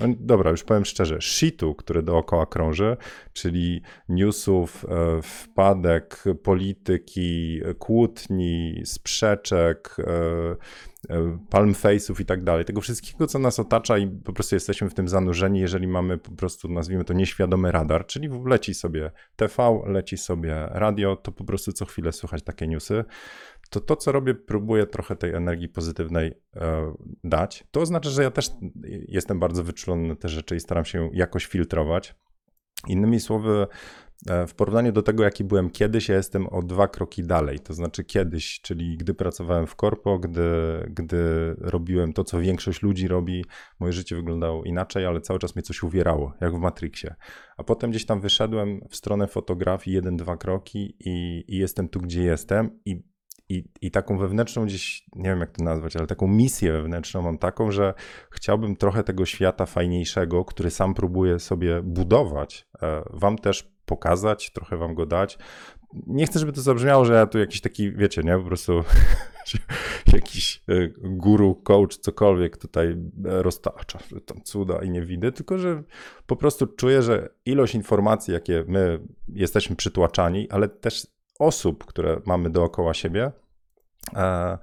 [0.00, 2.96] no dobra, już powiem szczerze, shitu, który dookoła krąży,
[3.32, 12.80] czyli newsów, e, wpadek, polityki, kłótni, sprzeczek, e, e, palm face'ów i tak dalej, tego
[12.80, 16.68] wszystkiego, co nas otacza i po prostu jesteśmy w tym zanurzeni, jeżeli mamy po prostu,
[16.68, 21.84] nazwijmy to, nieświadomy radar, czyli leci sobie TV, leci sobie radio, to po prostu co
[21.84, 23.04] chwilę słychać takie newsy
[23.70, 27.64] to to, co robię, próbuję trochę tej energii pozytywnej e, dać.
[27.70, 28.50] To oznacza, że ja też
[29.08, 32.14] jestem bardzo wyczulony na te rzeczy i staram się jakoś filtrować.
[32.88, 33.66] Innymi słowy,
[34.28, 37.58] e, w porównaniu do tego, jaki byłem kiedyś, ja jestem o dwa kroki dalej.
[37.58, 40.50] To znaczy kiedyś, czyli gdy pracowałem w korpo, gdy,
[40.90, 43.44] gdy robiłem to, co większość ludzi robi,
[43.80, 47.14] moje życie wyglądało inaczej, ale cały czas mnie coś uwierało, jak w Matrixie.
[47.56, 52.00] A potem gdzieś tam wyszedłem w stronę fotografii, jeden, dwa kroki i, i jestem tu,
[52.00, 53.09] gdzie jestem i
[53.50, 57.38] i, I taką wewnętrzną gdzieś, nie wiem jak to nazwać, ale taką misję wewnętrzną mam
[57.38, 57.94] taką, że
[58.30, 64.76] chciałbym trochę tego świata fajniejszego, który sam próbuję sobie budować, e, wam też pokazać, trochę
[64.76, 65.38] wam go dać.
[66.06, 68.84] Nie chcę, żeby to zabrzmiało, że ja tu jakiś taki, wiecie, nie, po prostu
[70.12, 75.82] jakiś e, guru, coach, cokolwiek tutaj roztacza tam cuda i nie widzę, tylko że
[76.26, 81.06] po prostu czuję, że ilość informacji, jakie my jesteśmy przytłaczani, ale też
[81.40, 83.32] osób, które mamy dookoła siebie,
[84.16, 84.58] e,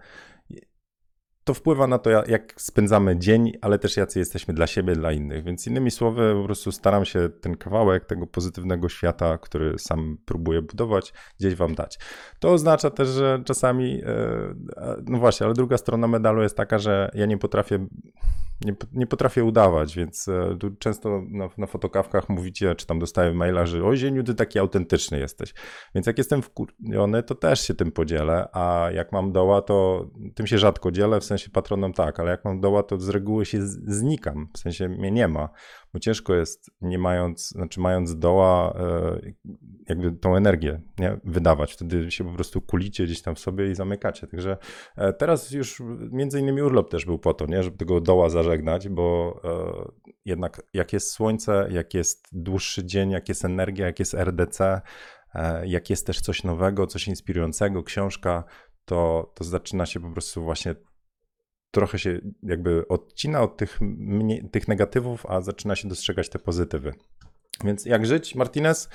[1.47, 5.43] to wpływa na to, jak spędzamy dzień, ale też jacy jesteśmy dla siebie, dla innych.
[5.43, 10.61] Więc innymi słowy, po prostu staram się ten kawałek tego pozytywnego świata, który sam próbuję
[10.61, 11.99] budować, gdzieś wam dać.
[12.39, 14.55] To oznacza też, że czasami, e,
[15.05, 17.87] no właśnie, ale druga strona medalu jest taka, że ja nie potrafię
[18.65, 23.33] nie, nie potrafię udawać, więc e, tu często na, na fotokawkach mówicie, czy tam dostaję
[23.33, 25.53] maila, że o Zieniu, ty taki autentyczny jesteś.
[25.95, 30.47] Więc jak jestem wkurwiony, to też się tym podzielę, a jak mam doła, to tym
[30.47, 33.57] się rzadko dzielę, w sensie patronom tak, ale jak mam doła, to z reguły się
[33.67, 35.49] znikam, w sensie mnie nie ma,
[35.93, 39.19] bo ciężko jest, nie mając, znaczy mając doła, e,
[39.89, 41.73] jakby tą energię nie, wydawać.
[41.73, 44.27] Wtedy się po prostu kulicie gdzieś tam w sobie i zamykacie.
[44.27, 44.57] Także
[44.95, 48.89] e, teraz już między innymi urlop też był po to, nie, żeby tego doła zażegnać,
[48.89, 54.13] bo e, jednak jak jest słońce, jak jest dłuższy dzień, jak jest energia, jak jest
[54.13, 54.81] RDC,
[55.63, 58.43] jak jest też coś nowego, coś inspirującego, książka,
[58.85, 60.75] to, to zaczyna się po prostu właśnie
[61.71, 63.79] trochę się jakby odcina od tych,
[64.51, 66.93] tych negatywów, a zaczyna się dostrzegać te pozytywy.
[67.63, 68.89] Więc jak żyć, Martinez?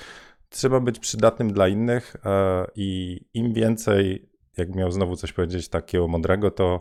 [0.48, 6.08] Trzeba być przydatnym dla innych e, i im więcej, jak miał znowu coś powiedzieć takiego
[6.08, 6.80] mądrego, to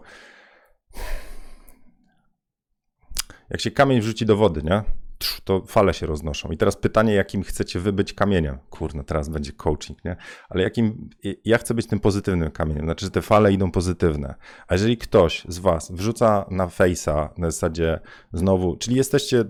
[3.50, 5.01] jak się kamień wrzuci do wody, nie?
[5.44, 6.52] To fale się roznoszą.
[6.52, 8.58] I teraz pytanie, jakim chcecie wybyć kamieniem.
[8.70, 10.16] Kurno, teraz będzie coaching, nie?
[10.50, 11.10] Ale jakim,
[11.46, 14.36] ja chcę być tym pozytywnym kamieniem, znaczy, że te fale idą pozytywne.
[14.68, 18.00] A jeżeli ktoś z was wrzuca na face'a na zasadzie
[18.34, 19.46] znowu, czyli jesteście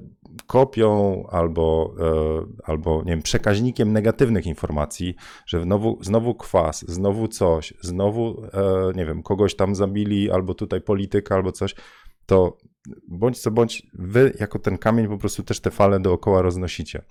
[0.48, 7.74] kopią albo, e, albo nie wiem, przekaźnikiem negatywnych informacji, że znowu, znowu kwas, znowu coś,
[7.82, 11.76] znowu, e, nie wiem, kogoś tam zabili, albo tutaj polityka, albo coś,
[12.32, 12.58] to
[13.08, 17.02] bądź co bądź, wy jako ten kamień po prostu też te fale dookoła roznosicie.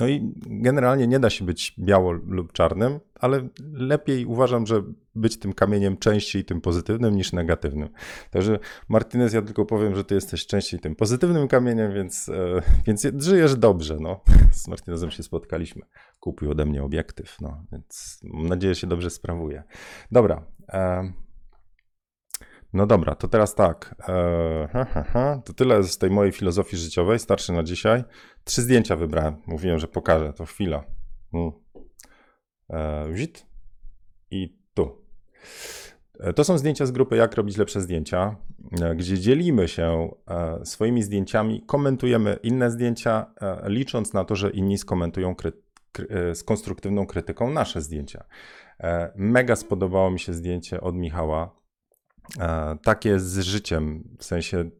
[0.00, 4.82] No i generalnie nie da się być biało lub czarnym, ale lepiej uważam, że
[5.14, 7.88] być tym kamieniem częściej tym pozytywnym niż negatywnym.
[8.30, 8.58] Także
[8.88, 13.56] Martinez, ja tylko powiem, że ty jesteś częściej tym pozytywnym kamieniem, więc, e, więc żyjesz
[13.56, 13.96] dobrze.
[14.00, 14.20] No.
[14.52, 15.82] Z Martinezem się spotkaliśmy.
[16.20, 19.62] Kupił ode mnie obiektyw, no, więc mam nadzieję, że się dobrze sprawuje.
[20.12, 20.44] Dobra.
[20.68, 21.12] E,
[22.72, 23.94] no dobra, to teraz tak.
[24.08, 25.42] Eee, ha, ha, ha.
[25.44, 28.04] To tyle z tej mojej filozofii życiowej, starszy na dzisiaj.
[28.44, 29.36] Trzy zdjęcia wybrałem.
[29.46, 30.84] Mówiłem, że pokażę, to chwila.
[31.32, 31.52] Hmm.
[32.70, 33.28] Eee,
[34.30, 35.02] i tu.
[36.20, 38.36] E, to są zdjęcia z grupy Jak robić lepsze zdjęcia,
[38.82, 43.26] e, gdzie dzielimy się e, swoimi zdjęciami, komentujemy inne zdjęcia,
[43.64, 45.34] licząc na to, że inni skomentują
[46.34, 48.24] z konstruktywną krytyką nasze zdjęcia.
[49.16, 51.57] Mega spodobało mi się zdjęcie od Michała
[52.82, 54.70] takie z życiem, w sensie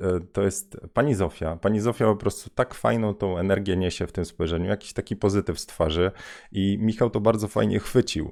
[0.00, 1.56] e, to jest pani Zofia.
[1.56, 5.60] Pani Zofia po prostu tak fajną tą energię niesie w tym spojrzeniu, jakiś taki pozytyw
[5.60, 6.10] z twarzy
[6.52, 8.30] i Michał to bardzo fajnie chwycił.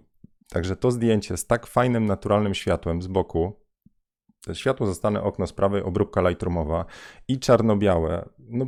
[0.48, 3.60] Także to zdjęcie z tak fajnym, naturalnym światłem z boku,
[4.52, 6.84] światło zastane okno z prawej, obróbka lightroomowa
[7.28, 8.66] i czarno-białe, no,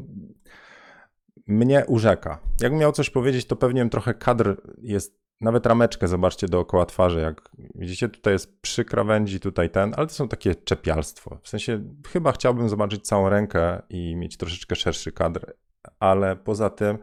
[1.46, 2.40] mnie urzeka.
[2.60, 7.50] Jakbym miał coś powiedzieć, to pewnie trochę kadr jest nawet rameczkę zobaczcie dookoła twarzy, jak
[7.74, 11.38] widzicie, tutaj jest przy krawędzi, tutaj ten, ale to są takie czepialstwo.
[11.42, 15.54] W sensie chyba chciałbym zobaczyć całą rękę i mieć troszeczkę szerszy kadr,
[16.00, 16.98] ale poza tym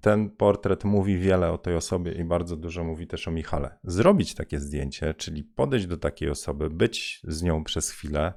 [0.00, 3.78] ten portret mówi wiele o tej osobie i bardzo dużo mówi też o Michale.
[3.84, 8.32] Zrobić takie zdjęcie, czyli podejść do takiej osoby, być z nią przez chwilę,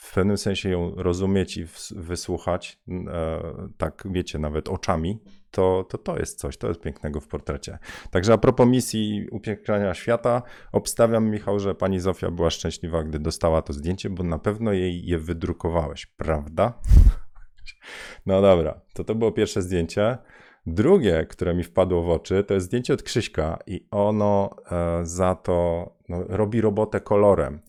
[0.00, 3.42] w pewnym sensie ją rozumieć i wysłuchać, e,
[3.76, 5.18] tak wiecie, nawet oczami,
[5.50, 7.78] to, to to jest coś, to jest pięknego w portrecie.
[8.10, 13.62] Także a propos misji upiększania świata, obstawiam, Michał, że pani Zofia była szczęśliwa, gdy dostała
[13.62, 16.72] to zdjęcie, bo na pewno jej je wydrukowałeś, prawda?
[18.26, 20.18] No dobra, to to było pierwsze zdjęcie.
[20.66, 25.34] Drugie, które mi wpadło w oczy, to jest zdjęcie od Krzyśka i ono e, za
[25.34, 27.60] to no, robi robotę kolorem.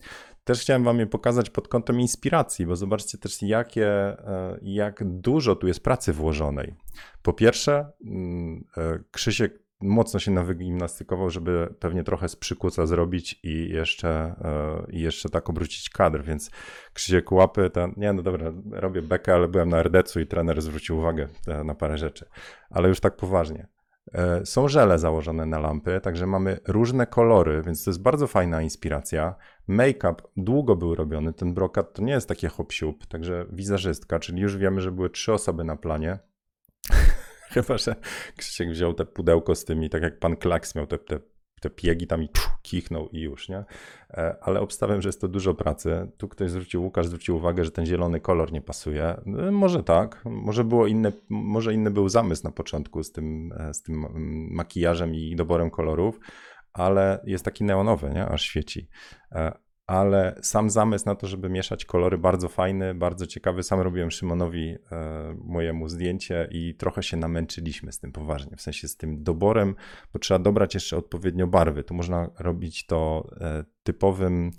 [0.44, 5.56] Też chciałem wam je pokazać pod kątem inspiracji, bo zobaczcie też, jakie, e, jak dużo
[5.56, 6.74] tu jest pracy włożonej.
[7.22, 13.68] Po pierwsze, mm, e, Krzysiek mocno się nawygimnastykował, żeby pewnie trochę z przykuca zrobić i
[13.68, 16.50] jeszcze, e, i jeszcze tak obrócić kadr, więc
[16.92, 20.98] Krzysiek łapy, ten, nie no dobra, robię bekę, ale byłem na RDC-u i trener zwrócił
[20.98, 21.28] uwagę
[21.64, 22.26] na parę rzeczy,
[22.70, 23.66] ale już tak poważnie.
[24.14, 28.62] E, są żele założone na lampy, także mamy różne kolory, więc to jest bardzo fajna
[28.62, 29.34] inspiracja.
[29.68, 32.72] Make-up długo był robiony, ten brokat to nie jest takie hop
[33.08, 36.18] także wizerzystka, czyli już wiemy, że były trzy osoby na planie.
[37.52, 37.96] Chyba, że
[38.36, 41.20] Krzysiek wziął te pudełko z tymi, tak jak pan Klaks miał te, te
[41.62, 42.28] te piegi tam i
[42.62, 43.64] kichnął i już, nie?
[44.10, 46.08] E, ale obstawiam, że jest to dużo pracy.
[46.16, 49.04] Tu ktoś zwrócił, Łukasz zwrócił uwagę, że ten zielony kolor nie pasuje.
[49.04, 53.74] E, może tak, może było inne, może inny był zamysł na początku z tym, e,
[53.74, 56.20] z tym mm, makijażem i doborem kolorów,
[56.72, 58.26] ale jest taki neonowy, nie?
[58.26, 58.88] Aż świeci
[59.92, 63.62] ale sam zamysł na to, żeby mieszać kolory, bardzo fajny, bardzo ciekawy.
[63.62, 64.76] Sam robiłem Szymonowi e,
[65.44, 69.74] mojemu zdjęcie i trochę się namęczyliśmy z tym poważnie, w sensie z tym doborem,
[70.12, 71.84] bo trzeba dobrać jeszcze odpowiednio barwy.
[71.84, 74.50] Tu można robić to e, typowym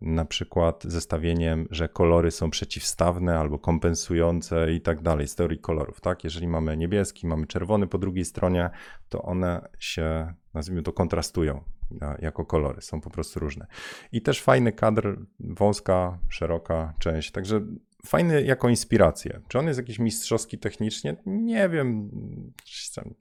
[0.00, 6.00] na przykład zestawieniem, że kolory są przeciwstawne albo kompensujące i tak dalej, z teorii kolorów,
[6.00, 6.24] tak?
[6.24, 8.70] Jeżeli mamy niebieski, mamy czerwony po drugiej stronie,
[9.08, 11.77] to one się, nazwijmy to, kontrastują
[12.18, 13.66] jako kolory, są po prostu różne.
[14.12, 17.60] I też fajny kadr, wąska, szeroka część, także
[18.06, 19.40] fajny jako inspirację.
[19.48, 21.16] Czy on jest jakiś mistrzowski technicznie?
[21.26, 22.10] Nie wiem,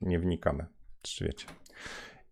[0.01, 0.65] nie wnikamy,
[1.01, 1.45] czy wiecie.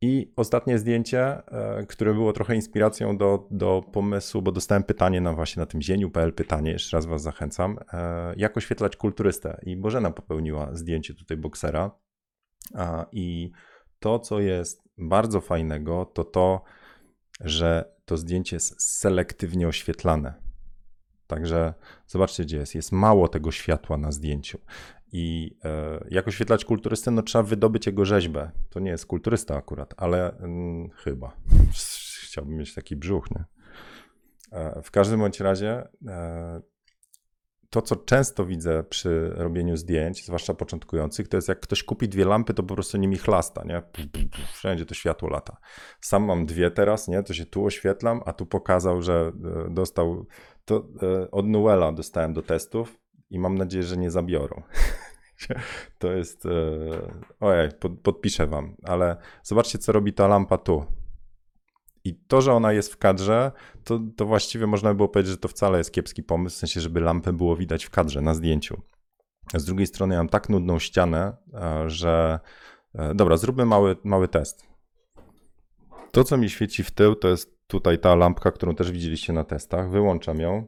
[0.01, 5.33] I ostatnie zdjęcie, e, które było trochę inspiracją do, do pomysłu, bo dostałem pytanie na
[5.33, 9.59] właśnie na tym zieniu.pl pytanie, jeszcze raz was zachęcam, e, jak oświetlać kulturystę.
[9.63, 11.91] I Bożena popełniła zdjęcie tutaj boksera
[13.11, 13.51] i
[13.99, 16.63] to, co jest bardzo fajnego, to to,
[17.41, 20.33] że to zdjęcie jest selektywnie oświetlane.
[21.27, 21.73] Także
[22.07, 22.75] zobaczcie, gdzie jest.
[22.75, 24.59] Jest mało tego światła na zdjęciu.
[25.11, 28.51] I e, jak oświetlać kulturystę, no trzeba wydobyć jego rzeźbę.
[28.69, 31.35] To nie jest kulturysta akurat, ale mm, chyba.
[32.25, 33.43] Chciałbym mieć taki brzuch, nie?
[34.51, 36.61] E, w każdym bądź razie e,
[37.75, 42.25] to, co często widzę przy robieniu zdjęć, zwłaszcza początkujących, to jest jak ktoś kupi dwie
[42.25, 43.81] lampy, to po prostu nimi chlasta, nie?
[44.53, 45.57] Wszędzie to światło lata.
[46.01, 47.23] Sam mam dwie teraz, nie?
[47.23, 49.31] To się tu oświetlam, a tu pokazał, że
[49.67, 50.25] e, dostał,
[50.65, 54.61] to e, od Nuela dostałem do testów i mam nadzieję, że nie zabiorą.
[55.99, 56.49] To jest, e,
[57.39, 57.69] ojej,
[58.03, 60.85] podpiszę wam, ale zobaczcie, co robi ta lampa tu
[62.05, 63.51] i to, że ona jest w kadrze,
[63.83, 66.81] to, to właściwie można by było powiedzieć, że to wcale jest kiepski pomysł, w sensie,
[66.81, 68.81] żeby lampę było widać w kadrze, na zdjęciu.
[69.53, 72.39] Z drugiej strony ja mam tak nudną ścianę, e, że...
[72.95, 74.67] E, dobra, zróbmy mały, mały test.
[76.11, 79.43] To, co mi świeci w tył, to jest tutaj ta lampka, którą też widzieliście na
[79.43, 79.89] testach.
[79.89, 80.67] Wyłączam ją.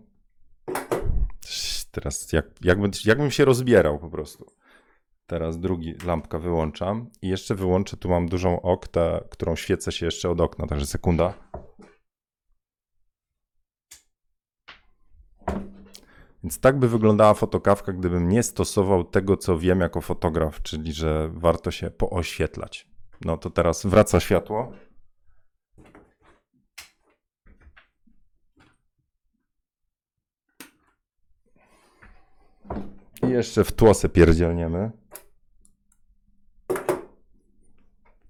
[1.91, 4.45] Teraz jak, jakbym, jakbym się rozbierał po prostu.
[5.27, 10.29] Teraz drugi lampka wyłączam i jeszcze wyłączę, tu mam dużą oktę, którą świecę się jeszcze
[10.29, 11.33] od okna, także sekunda.
[16.43, 21.29] Więc tak by wyglądała fotokawka, gdybym nie stosował tego, co wiem jako fotograf, czyli że
[21.33, 22.87] warto się pooświetlać.
[23.21, 24.71] No to teraz wraca światło.
[33.23, 34.91] I jeszcze w tłosy pierdzielniemy.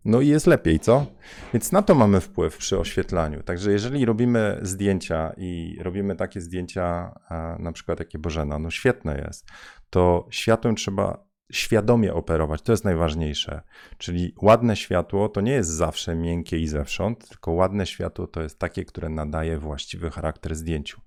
[0.07, 1.05] No i jest lepiej, co?
[1.53, 3.43] Więc na to mamy wpływ przy oświetlaniu.
[3.43, 7.19] Także jeżeli robimy zdjęcia i robimy takie zdjęcia,
[7.59, 9.47] na przykład jakie Bożena, no świetne jest,
[9.89, 12.61] to światłem trzeba świadomie operować.
[12.61, 13.61] To jest najważniejsze.
[13.97, 18.59] Czyli ładne światło to nie jest zawsze miękkie i zewsząd, tylko ładne światło to jest
[18.59, 21.01] takie, które nadaje właściwy charakter zdjęciu.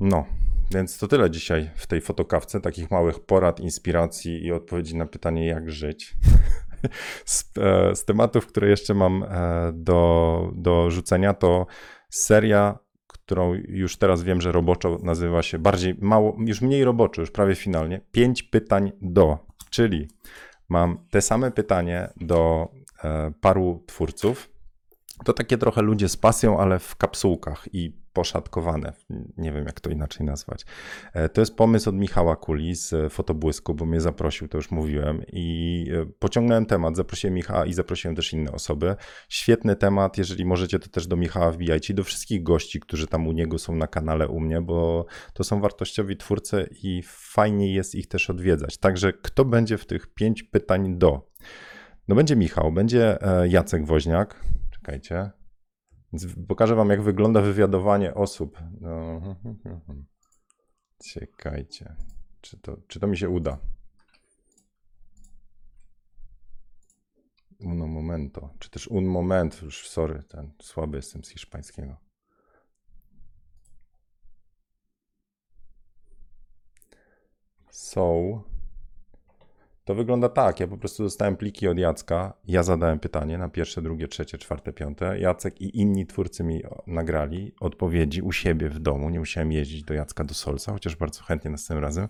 [0.00, 0.26] No,
[0.74, 5.46] więc to tyle dzisiaj w tej fotokawce, takich małych porad, inspiracji i odpowiedzi na pytanie,
[5.46, 6.14] jak żyć.
[7.24, 9.26] z, e, z, tematów, które jeszcze mam e,
[9.74, 11.66] do, do rzucenia, to
[12.10, 17.30] seria, którą już teraz wiem, że roboczo nazywa się bardziej mało, już mniej roboczo, już
[17.30, 18.00] prawie finalnie.
[18.12, 19.38] Pięć pytań do,
[19.70, 20.08] czyli
[20.68, 22.68] mam te same pytanie do
[23.04, 24.51] e, paru twórców.
[25.24, 28.92] To takie trochę ludzie z pasją, ale w kapsułkach i poszatkowane.
[29.36, 30.64] Nie wiem, jak to inaczej nazwać.
[31.12, 35.22] E, to jest pomysł od Michała Kuli z Fotobłysku, bo mnie zaprosił, to już mówiłem,
[35.32, 36.96] i e, pociągnąłem temat.
[36.96, 38.96] Zaprosiłem Michała i zaprosiłem też inne osoby.
[39.28, 40.18] Świetny temat.
[40.18, 41.94] Jeżeli możecie, to też do Michała wbijajcie.
[41.94, 45.60] Do wszystkich gości, którzy tam u niego są na kanale u mnie, bo to są
[45.60, 48.78] wartościowi twórcy i fajnie jest ich też odwiedzać.
[48.78, 51.32] Także kto będzie w tych pięć pytań do?
[52.08, 54.51] No będzie Michał, będzie e, Jacek Woźniak.
[54.82, 55.30] Czekajcie.
[56.12, 58.58] Więc pokażę wam, jak wygląda wywiadowanie osób.
[58.80, 59.20] No.
[61.04, 61.96] Czekajcie,
[62.40, 63.58] czy to, czy to mi się uda.
[67.60, 71.96] Uno momento, czy też un moment, już sorry, ten słaby jestem z hiszpańskiego.
[77.70, 78.42] So,
[79.84, 80.60] to wygląda tak.
[80.60, 82.34] Ja po prostu dostałem pliki od Jacka.
[82.44, 85.18] Ja zadałem pytanie na pierwsze, drugie, trzecie, czwarte, piąte.
[85.18, 89.10] Jacek i inni twórcy mi nagrali odpowiedzi u siebie w domu.
[89.10, 92.08] Nie musiałem jeździć do Jacka do Solca, chociaż bardzo chętnie następnym razem.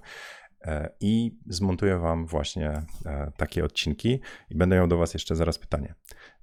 [0.65, 4.21] E, I zmontuję Wam właśnie e, takie odcinki
[4.51, 5.95] i będę miał do Was jeszcze zaraz pytanie.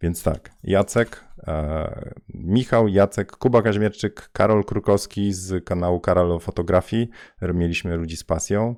[0.01, 7.09] Więc tak, Jacek, e, Michał, Jacek, Kuba Kaźmierczyk, Karol Krukowski z kanału Karol o fotografii.
[7.41, 8.75] Mieliśmy ludzi z pasją.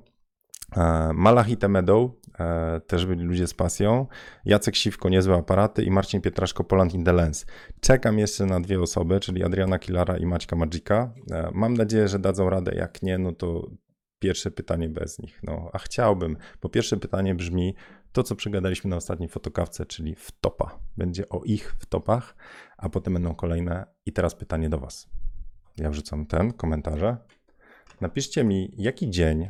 [1.14, 4.06] Malachite Meadow, e, też byli ludzie z pasją,
[4.44, 7.46] Jacek Siwko, niezłe aparaty i Marcin Pietraszko, Poland in the Lens.
[7.80, 11.14] Czekam jeszcze na dwie osoby, czyli Adriana Kilara i Maćka Magika.
[11.30, 13.70] E, mam nadzieję, że dadzą radę, jak nie, no to
[14.18, 15.40] pierwsze pytanie bez nich.
[15.42, 17.74] No, a chciałbym, bo pierwsze pytanie brzmi
[18.12, 20.78] to, co przegadaliśmy na ostatniej fotokawce, czyli w topa.
[20.96, 22.36] Będzie o ich w topach,
[22.76, 23.86] a potem będą kolejne.
[24.06, 25.08] I teraz pytanie do Was.
[25.76, 27.16] Ja wrzucam ten, komentarze.
[28.00, 29.48] Napiszcie mi, jaki dzień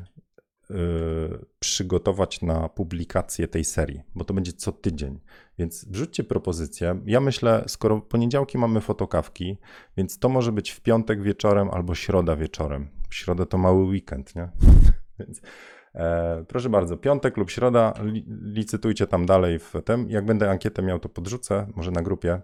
[1.59, 5.21] przygotować na publikację tej serii, bo to będzie co tydzień.
[5.59, 7.01] Więc wrzućcie propozycję.
[7.07, 9.59] Ja myślę, skoro poniedziałki mamy fotokawki,
[9.97, 12.89] więc to może być w piątek wieczorem albo środa wieczorem.
[13.11, 14.49] Środa to mały weekend, nie?
[15.19, 15.43] więc
[15.95, 20.11] e, proszę bardzo, piątek lub środa, li, licytujcie tam dalej w tym.
[20.11, 22.41] Jak będę ankietę miał, to podrzucę, może na grupie.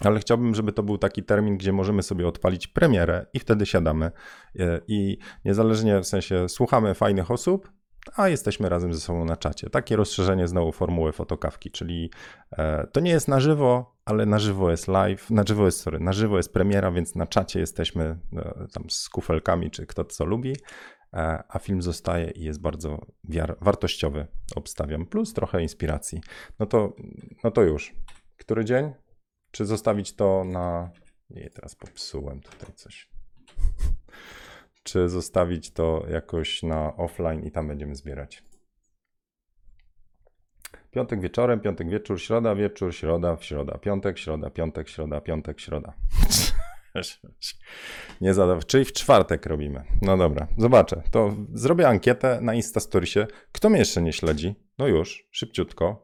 [0.00, 4.10] Ale chciałbym, żeby to był taki termin, gdzie możemy sobie odpalić premierę i wtedy siadamy.
[4.58, 7.72] E, I niezależnie w sensie słuchamy fajnych osób,
[8.16, 9.70] a jesteśmy razem ze sobą na czacie.
[9.70, 12.10] Takie rozszerzenie znowu formuły fotokawki, czyli
[12.52, 16.00] e, to nie jest na żywo, ale na żywo jest live, na żywo jest, sorry,
[16.00, 20.24] na żywo jest premiera, więc na czacie jesteśmy e, tam z kufelkami, czy kto co
[20.24, 20.56] lubi,
[21.48, 23.06] a film zostaje i jest bardzo
[23.60, 24.26] wartościowy,
[24.56, 26.20] obstawiam, plus trochę inspiracji.
[26.58, 26.96] No to,
[27.44, 27.94] no to już.
[28.36, 28.92] Który dzień?
[29.54, 30.90] Czy zostawić to na.
[31.30, 33.08] Nie, teraz popsułem tutaj coś.
[34.82, 38.44] Czy zostawić to jakoś na offline i tam będziemy zbierać?
[40.90, 45.94] Piątek wieczorem, piątek wieczór, środa wieczór, środa, środa, piątek, środa, piątek, środa, piątek, środa.
[48.20, 48.66] Nie zadaw.
[48.66, 49.84] Czyli w czwartek robimy.
[50.02, 51.02] No dobra, zobaczę.
[51.10, 53.26] To zrobię ankietę na Instastoriesie.
[53.52, 54.54] Kto mnie jeszcze nie śledzi?
[54.78, 56.03] No już, szybciutko.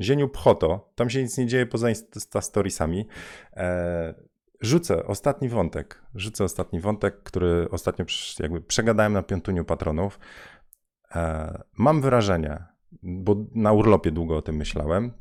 [0.00, 3.08] Zieniu Pchoto, tam się nic nie dzieje poza Insta Storiesami.
[3.52, 4.14] E,
[4.60, 8.04] rzucę ostatni wątek, rzucę ostatni wątek, który ostatnio
[8.38, 10.18] jakby przegadałem na piątuniu patronów.
[11.14, 12.64] E, mam wrażenie,
[13.02, 15.12] bo na urlopie długo o tym myślałem,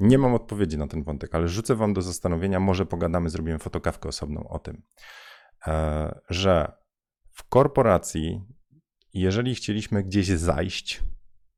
[0.00, 4.08] nie mam odpowiedzi na ten wątek, ale rzucę wam do zastanowienia, może pogadamy, zrobimy fotokawkę
[4.08, 4.82] osobną o tym,
[5.66, 6.72] e, że
[7.32, 8.44] w korporacji,
[9.14, 11.02] jeżeli chcieliśmy gdzieś zajść,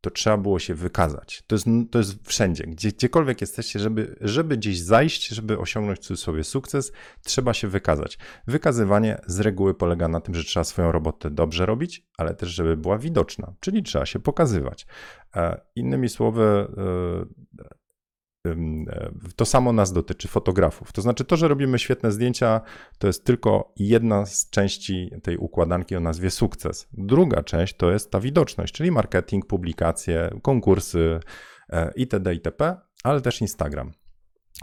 [0.01, 1.43] to trzeba było się wykazać.
[1.47, 6.03] To jest, to jest wszędzie, gdzie, gdziekolwiek jesteście, żeby, żeby gdzieś zajść, żeby osiągnąć w
[6.03, 6.93] cudzysłowie sukces,
[7.25, 8.19] trzeba się wykazać.
[8.47, 12.77] Wykazywanie z reguły polega na tym, że trzeba swoją robotę dobrze robić, ale też, żeby
[12.77, 14.87] była widoczna, czyli trzeba się pokazywać.
[15.37, 17.67] E, innymi słowy, e,
[19.37, 20.93] to samo nas dotyczy fotografów.
[20.93, 22.61] To znaczy, to, że robimy świetne zdjęcia,
[22.99, 26.89] to jest tylko jedna z części tej układanki o nazwie sukces.
[26.93, 31.21] Druga część to jest ta widoczność, czyli marketing, publikacje, konkursy
[31.69, 32.35] e, itd.
[32.35, 32.77] itp.
[33.05, 33.93] ale też Instagram.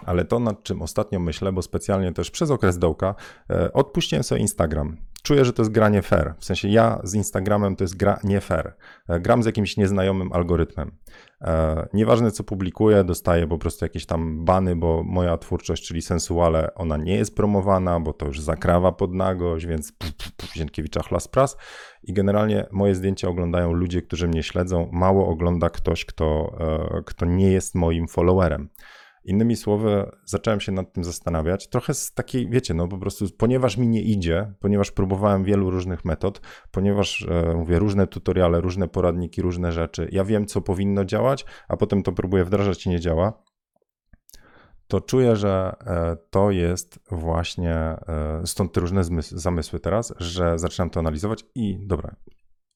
[0.05, 3.15] Ale to, nad czym ostatnio myślę, bo specjalnie też przez okres dołka,
[3.49, 4.97] e, odpuściłem sobie Instagram.
[5.28, 6.34] Czuję, że to jest gra nie fair.
[6.39, 8.75] W sensie ja z Instagramem to jest gra nie fair.
[9.09, 10.91] E, gram z jakimś nieznajomym algorytmem.
[11.41, 16.73] E, nieważne co publikuję, dostaję po prostu jakieś tam bany, bo moja twórczość, czyli sensuale,
[16.75, 19.93] ona nie jest promowana, bo to już zakrawa pod nagość, więc
[20.55, 21.57] Zienkiewicza chlas pras.
[22.03, 24.89] I generalnie moje zdjęcia oglądają ludzie, którzy mnie śledzą.
[24.91, 28.69] Mało ogląda ktoś, kto, e, kto nie jest moim followerem.
[29.28, 33.78] Innymi słowy, zacząłem się nad tym zastanawiać, trochę z takiej, wiecie, no po prostu, ponieważ
[33.78, 39.41] mi nie idzie, ponieważ próbowałem wielu różnych metod, ponieważ e, mówię, różne tutoriale, różne poradniki,
[39.41, 43.43] różne rzeczy, ja wiem, co powinno działać, a potem to próbuję wdrażać i nie działa,
[44.88, 50.59] to czuję, że e, to jest właśnie, e, stąd te różne zmysły, zamysły teraz, że
[50.59, 52.15] zaczynam to analizować i dobra,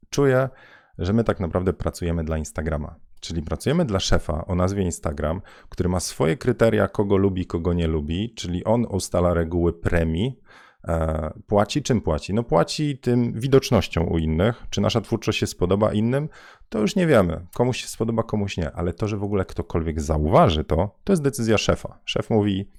[0.10, 0.50] czuję,
[0.98, 2.96] że my tak naprawdę pracujemy dla Instagrama.
[3.22, 7.88] Czyli pracujemy dla szefa o nazwie Instagram, który ma swoje kryteria, kogo lubi, kogo nie
[7.88, 10.40] lubi, czyli on ustala reguły premii.
[10.88, 12.34] E, płaci czym płaci?
[12.34, 14.64] No płaci tym widocznością u innych.
[14.70, 16.30] Czy nasza twórczość się spodoba innym?
[16.70, 17.46] To już nie wiemy.
[17.54, 21.24] Komuś się spodoba, komuś nie, ale to, że w ogóle ktokolwiek zauważy to, to jest
[21.24, 22.00] decyzja szefa.
[22.06, 22.70] Szef mówi,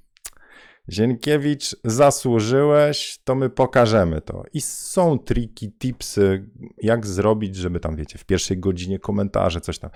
[0.91, 4.45] Zienkiewicz, zasłużyłeś, to my pokażemy to.
[4.53, 6.51] I są triki, tipsy,
[6.83, 9.91] jak zrobić, żeby tam, wiecie, w pierwszej godzinie komentarze, coś tam.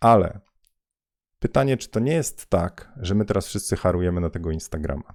[0.00, 0.40] Ale
[1.38, 5.14] pytanie, czy to nie jest tak, że my teraz wszyscy harujemy na tego Instagrama?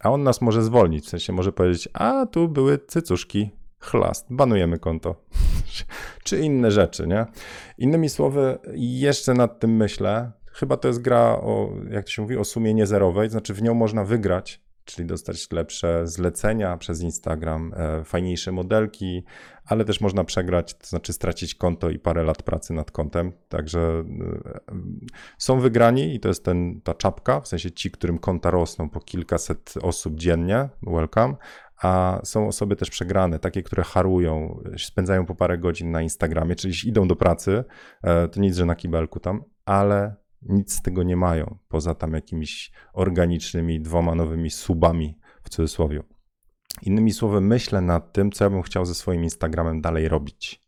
[0.00, 3.50] A on nas może zwolnić, w sensie może powiedzieć, a tu były cycuszki,
[3.80, 5.24] chlast, banujemy konto.
[6.24, 7.26] czy inne rzeczy, nie?
[7.78, 12.36] Innymi słowy, jeszcze nad tym myślę, Chyba to jest gra o, jak to się mówi,
[12.36, 18.04] o sumienie zerowej, znaczy w nią można wygrać, czyli dostać lepsze zlecenia przez Instagram, e,
[18.04, 19.24] fajniejsze modelki,
[19.64, 23.32] ale też można przegrać, to znaczy stracić konto i parę lat pracy nad kontem.
[23.48, 24.04] Także e,
[25.38, 29.00] są wygrani i to jest ten, ta czapka, w sensie ci, którym konta rosną po
[29.00, 31.34] kilkaset osób dziennie, welcome,
[31.82, 36.74] a są osoby też przegrane, takie, które harują, spędzają po parę godzin na Instagramie, czyli
[36.84, 37.64] idą do pracy,
[38.02, 42.12] e, to nic, że na kibelku tam, ale nic z tego nie mają, poza tam
[42.12, 46.02] jakimiś organicznymi dwoma nowymi subami w cudzysłowie.
[46.82, 50.62] Innymi słowy, myślę nad tym, co ja bym chciał ze swoim Instagramem dalej robić.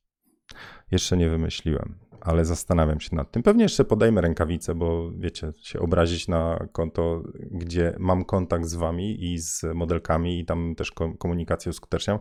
[0.90, 3.42] Jeszcze nie wymyśliłem ale zastanawiam się nad tym.
[3.42, 9.32] Pewnie jeszcze podejmę rękawice, bo wiecie, się obrazić na konto, gdzie mam kontakt z wami
[9.32, 12.18] i z modelkami i tam też komunikację uskuteczniam.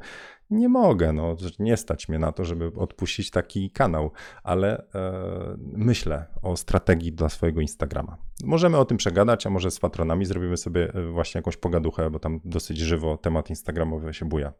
[0.49, 4.11] Nie mogę, no, nie stać mnie na to, żeby odpuścić taki kanał,
[4.43, 5.11] ale e,
[5.59, 8.17] myślę o strategii dla swojego Instagrama.
[8.43, 12.19] Możemy o tym przegadać, a może z patronami zrobimy sobie e, właśnie jakąś pogaduchę, bo
[12.19, 14.53] tam dosyć żywo temat instagramowy się buja.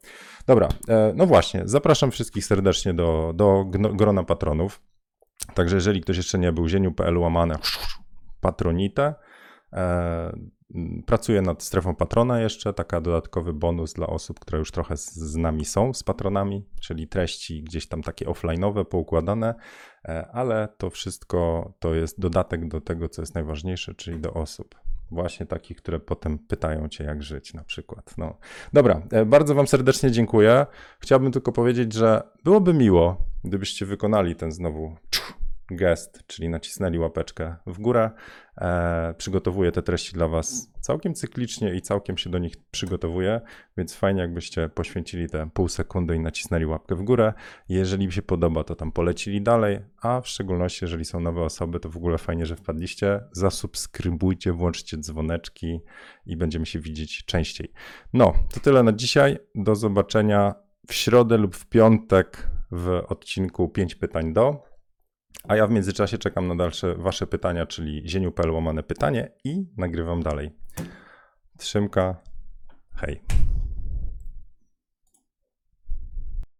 [0.47, 4.81] Dobra, e, no właśnie, zapraszam wszystkich serdecznie do, do grona patronów.
[5.53, 7.55] Także jeżeli ktoś jeszcze nie był, zieniu.pl łamane
[8.41, 9.15] patronite,
[9.73, 10.31] e,
[11.05, 15.65] Pracuję nad strefą patrona jeszcze, taka dodatkowy bonus dla osób, które już trochę z nami
[15.65, 19.55] są, z patronami, czyli treści gdzieś tam takie offline'owe, poukładane,
[20.05, 24.75] e, ale to wszystko to jest dodatek do tego, co jest najważniejsze, czyli do osób.
[25.12, 28.18] Właśnie takich, które potem pytają cię, jak żyć na przykład.
[28.18, 28.38] No.
[28.74, 30.66] Dobra, e, bardzo wam serdecznie dziękuję.
[30.99, 34.95] Chciałbym tylko powiedzieć, że byłoby miło, gdybyście wykonali ten znowu
[35.72, 38.10] gest, czyli nacisnęli łapeczkę w górę.
[38.60, 43.41] E, przygotowuję te treści dla Was całkiem cyklicznie i całkiem się do nich przygotowuję,
[43.78, 47.34] więc fajnie jakbyście poświęcili te pół sekundy i nacisnęli łapkę w górę.
[47.70, 51.80] Jeżeli mi się podoba, to tam polecili dalej, a w szczególności jeżeli są nowe osoby,
[51.80, 53.20] to w ogóle fajnie, że wpadliście.
[53.32, 55.80] Zasubskrybujcie, włączcie dzwoneczki
[56.26, 57.72] i będziemy się widzieć częściej.
[58.14, 59.38] No, to tyle na dzisiaj.
[59.55, 60.55] Do zobaczenia
[60.88, 64.68] w środę lub w piątek w odcinku 5 pytań do.
[65.47, 70.23] A ja w międzyczasie czekam na dalsze wasze pytania, czyli zieniu.pl łamane pytanie i nagrywam
[70.23, 70.51] dalej.
[71.57, 72.21] Trzymka,
[72.95, 73.21] hej.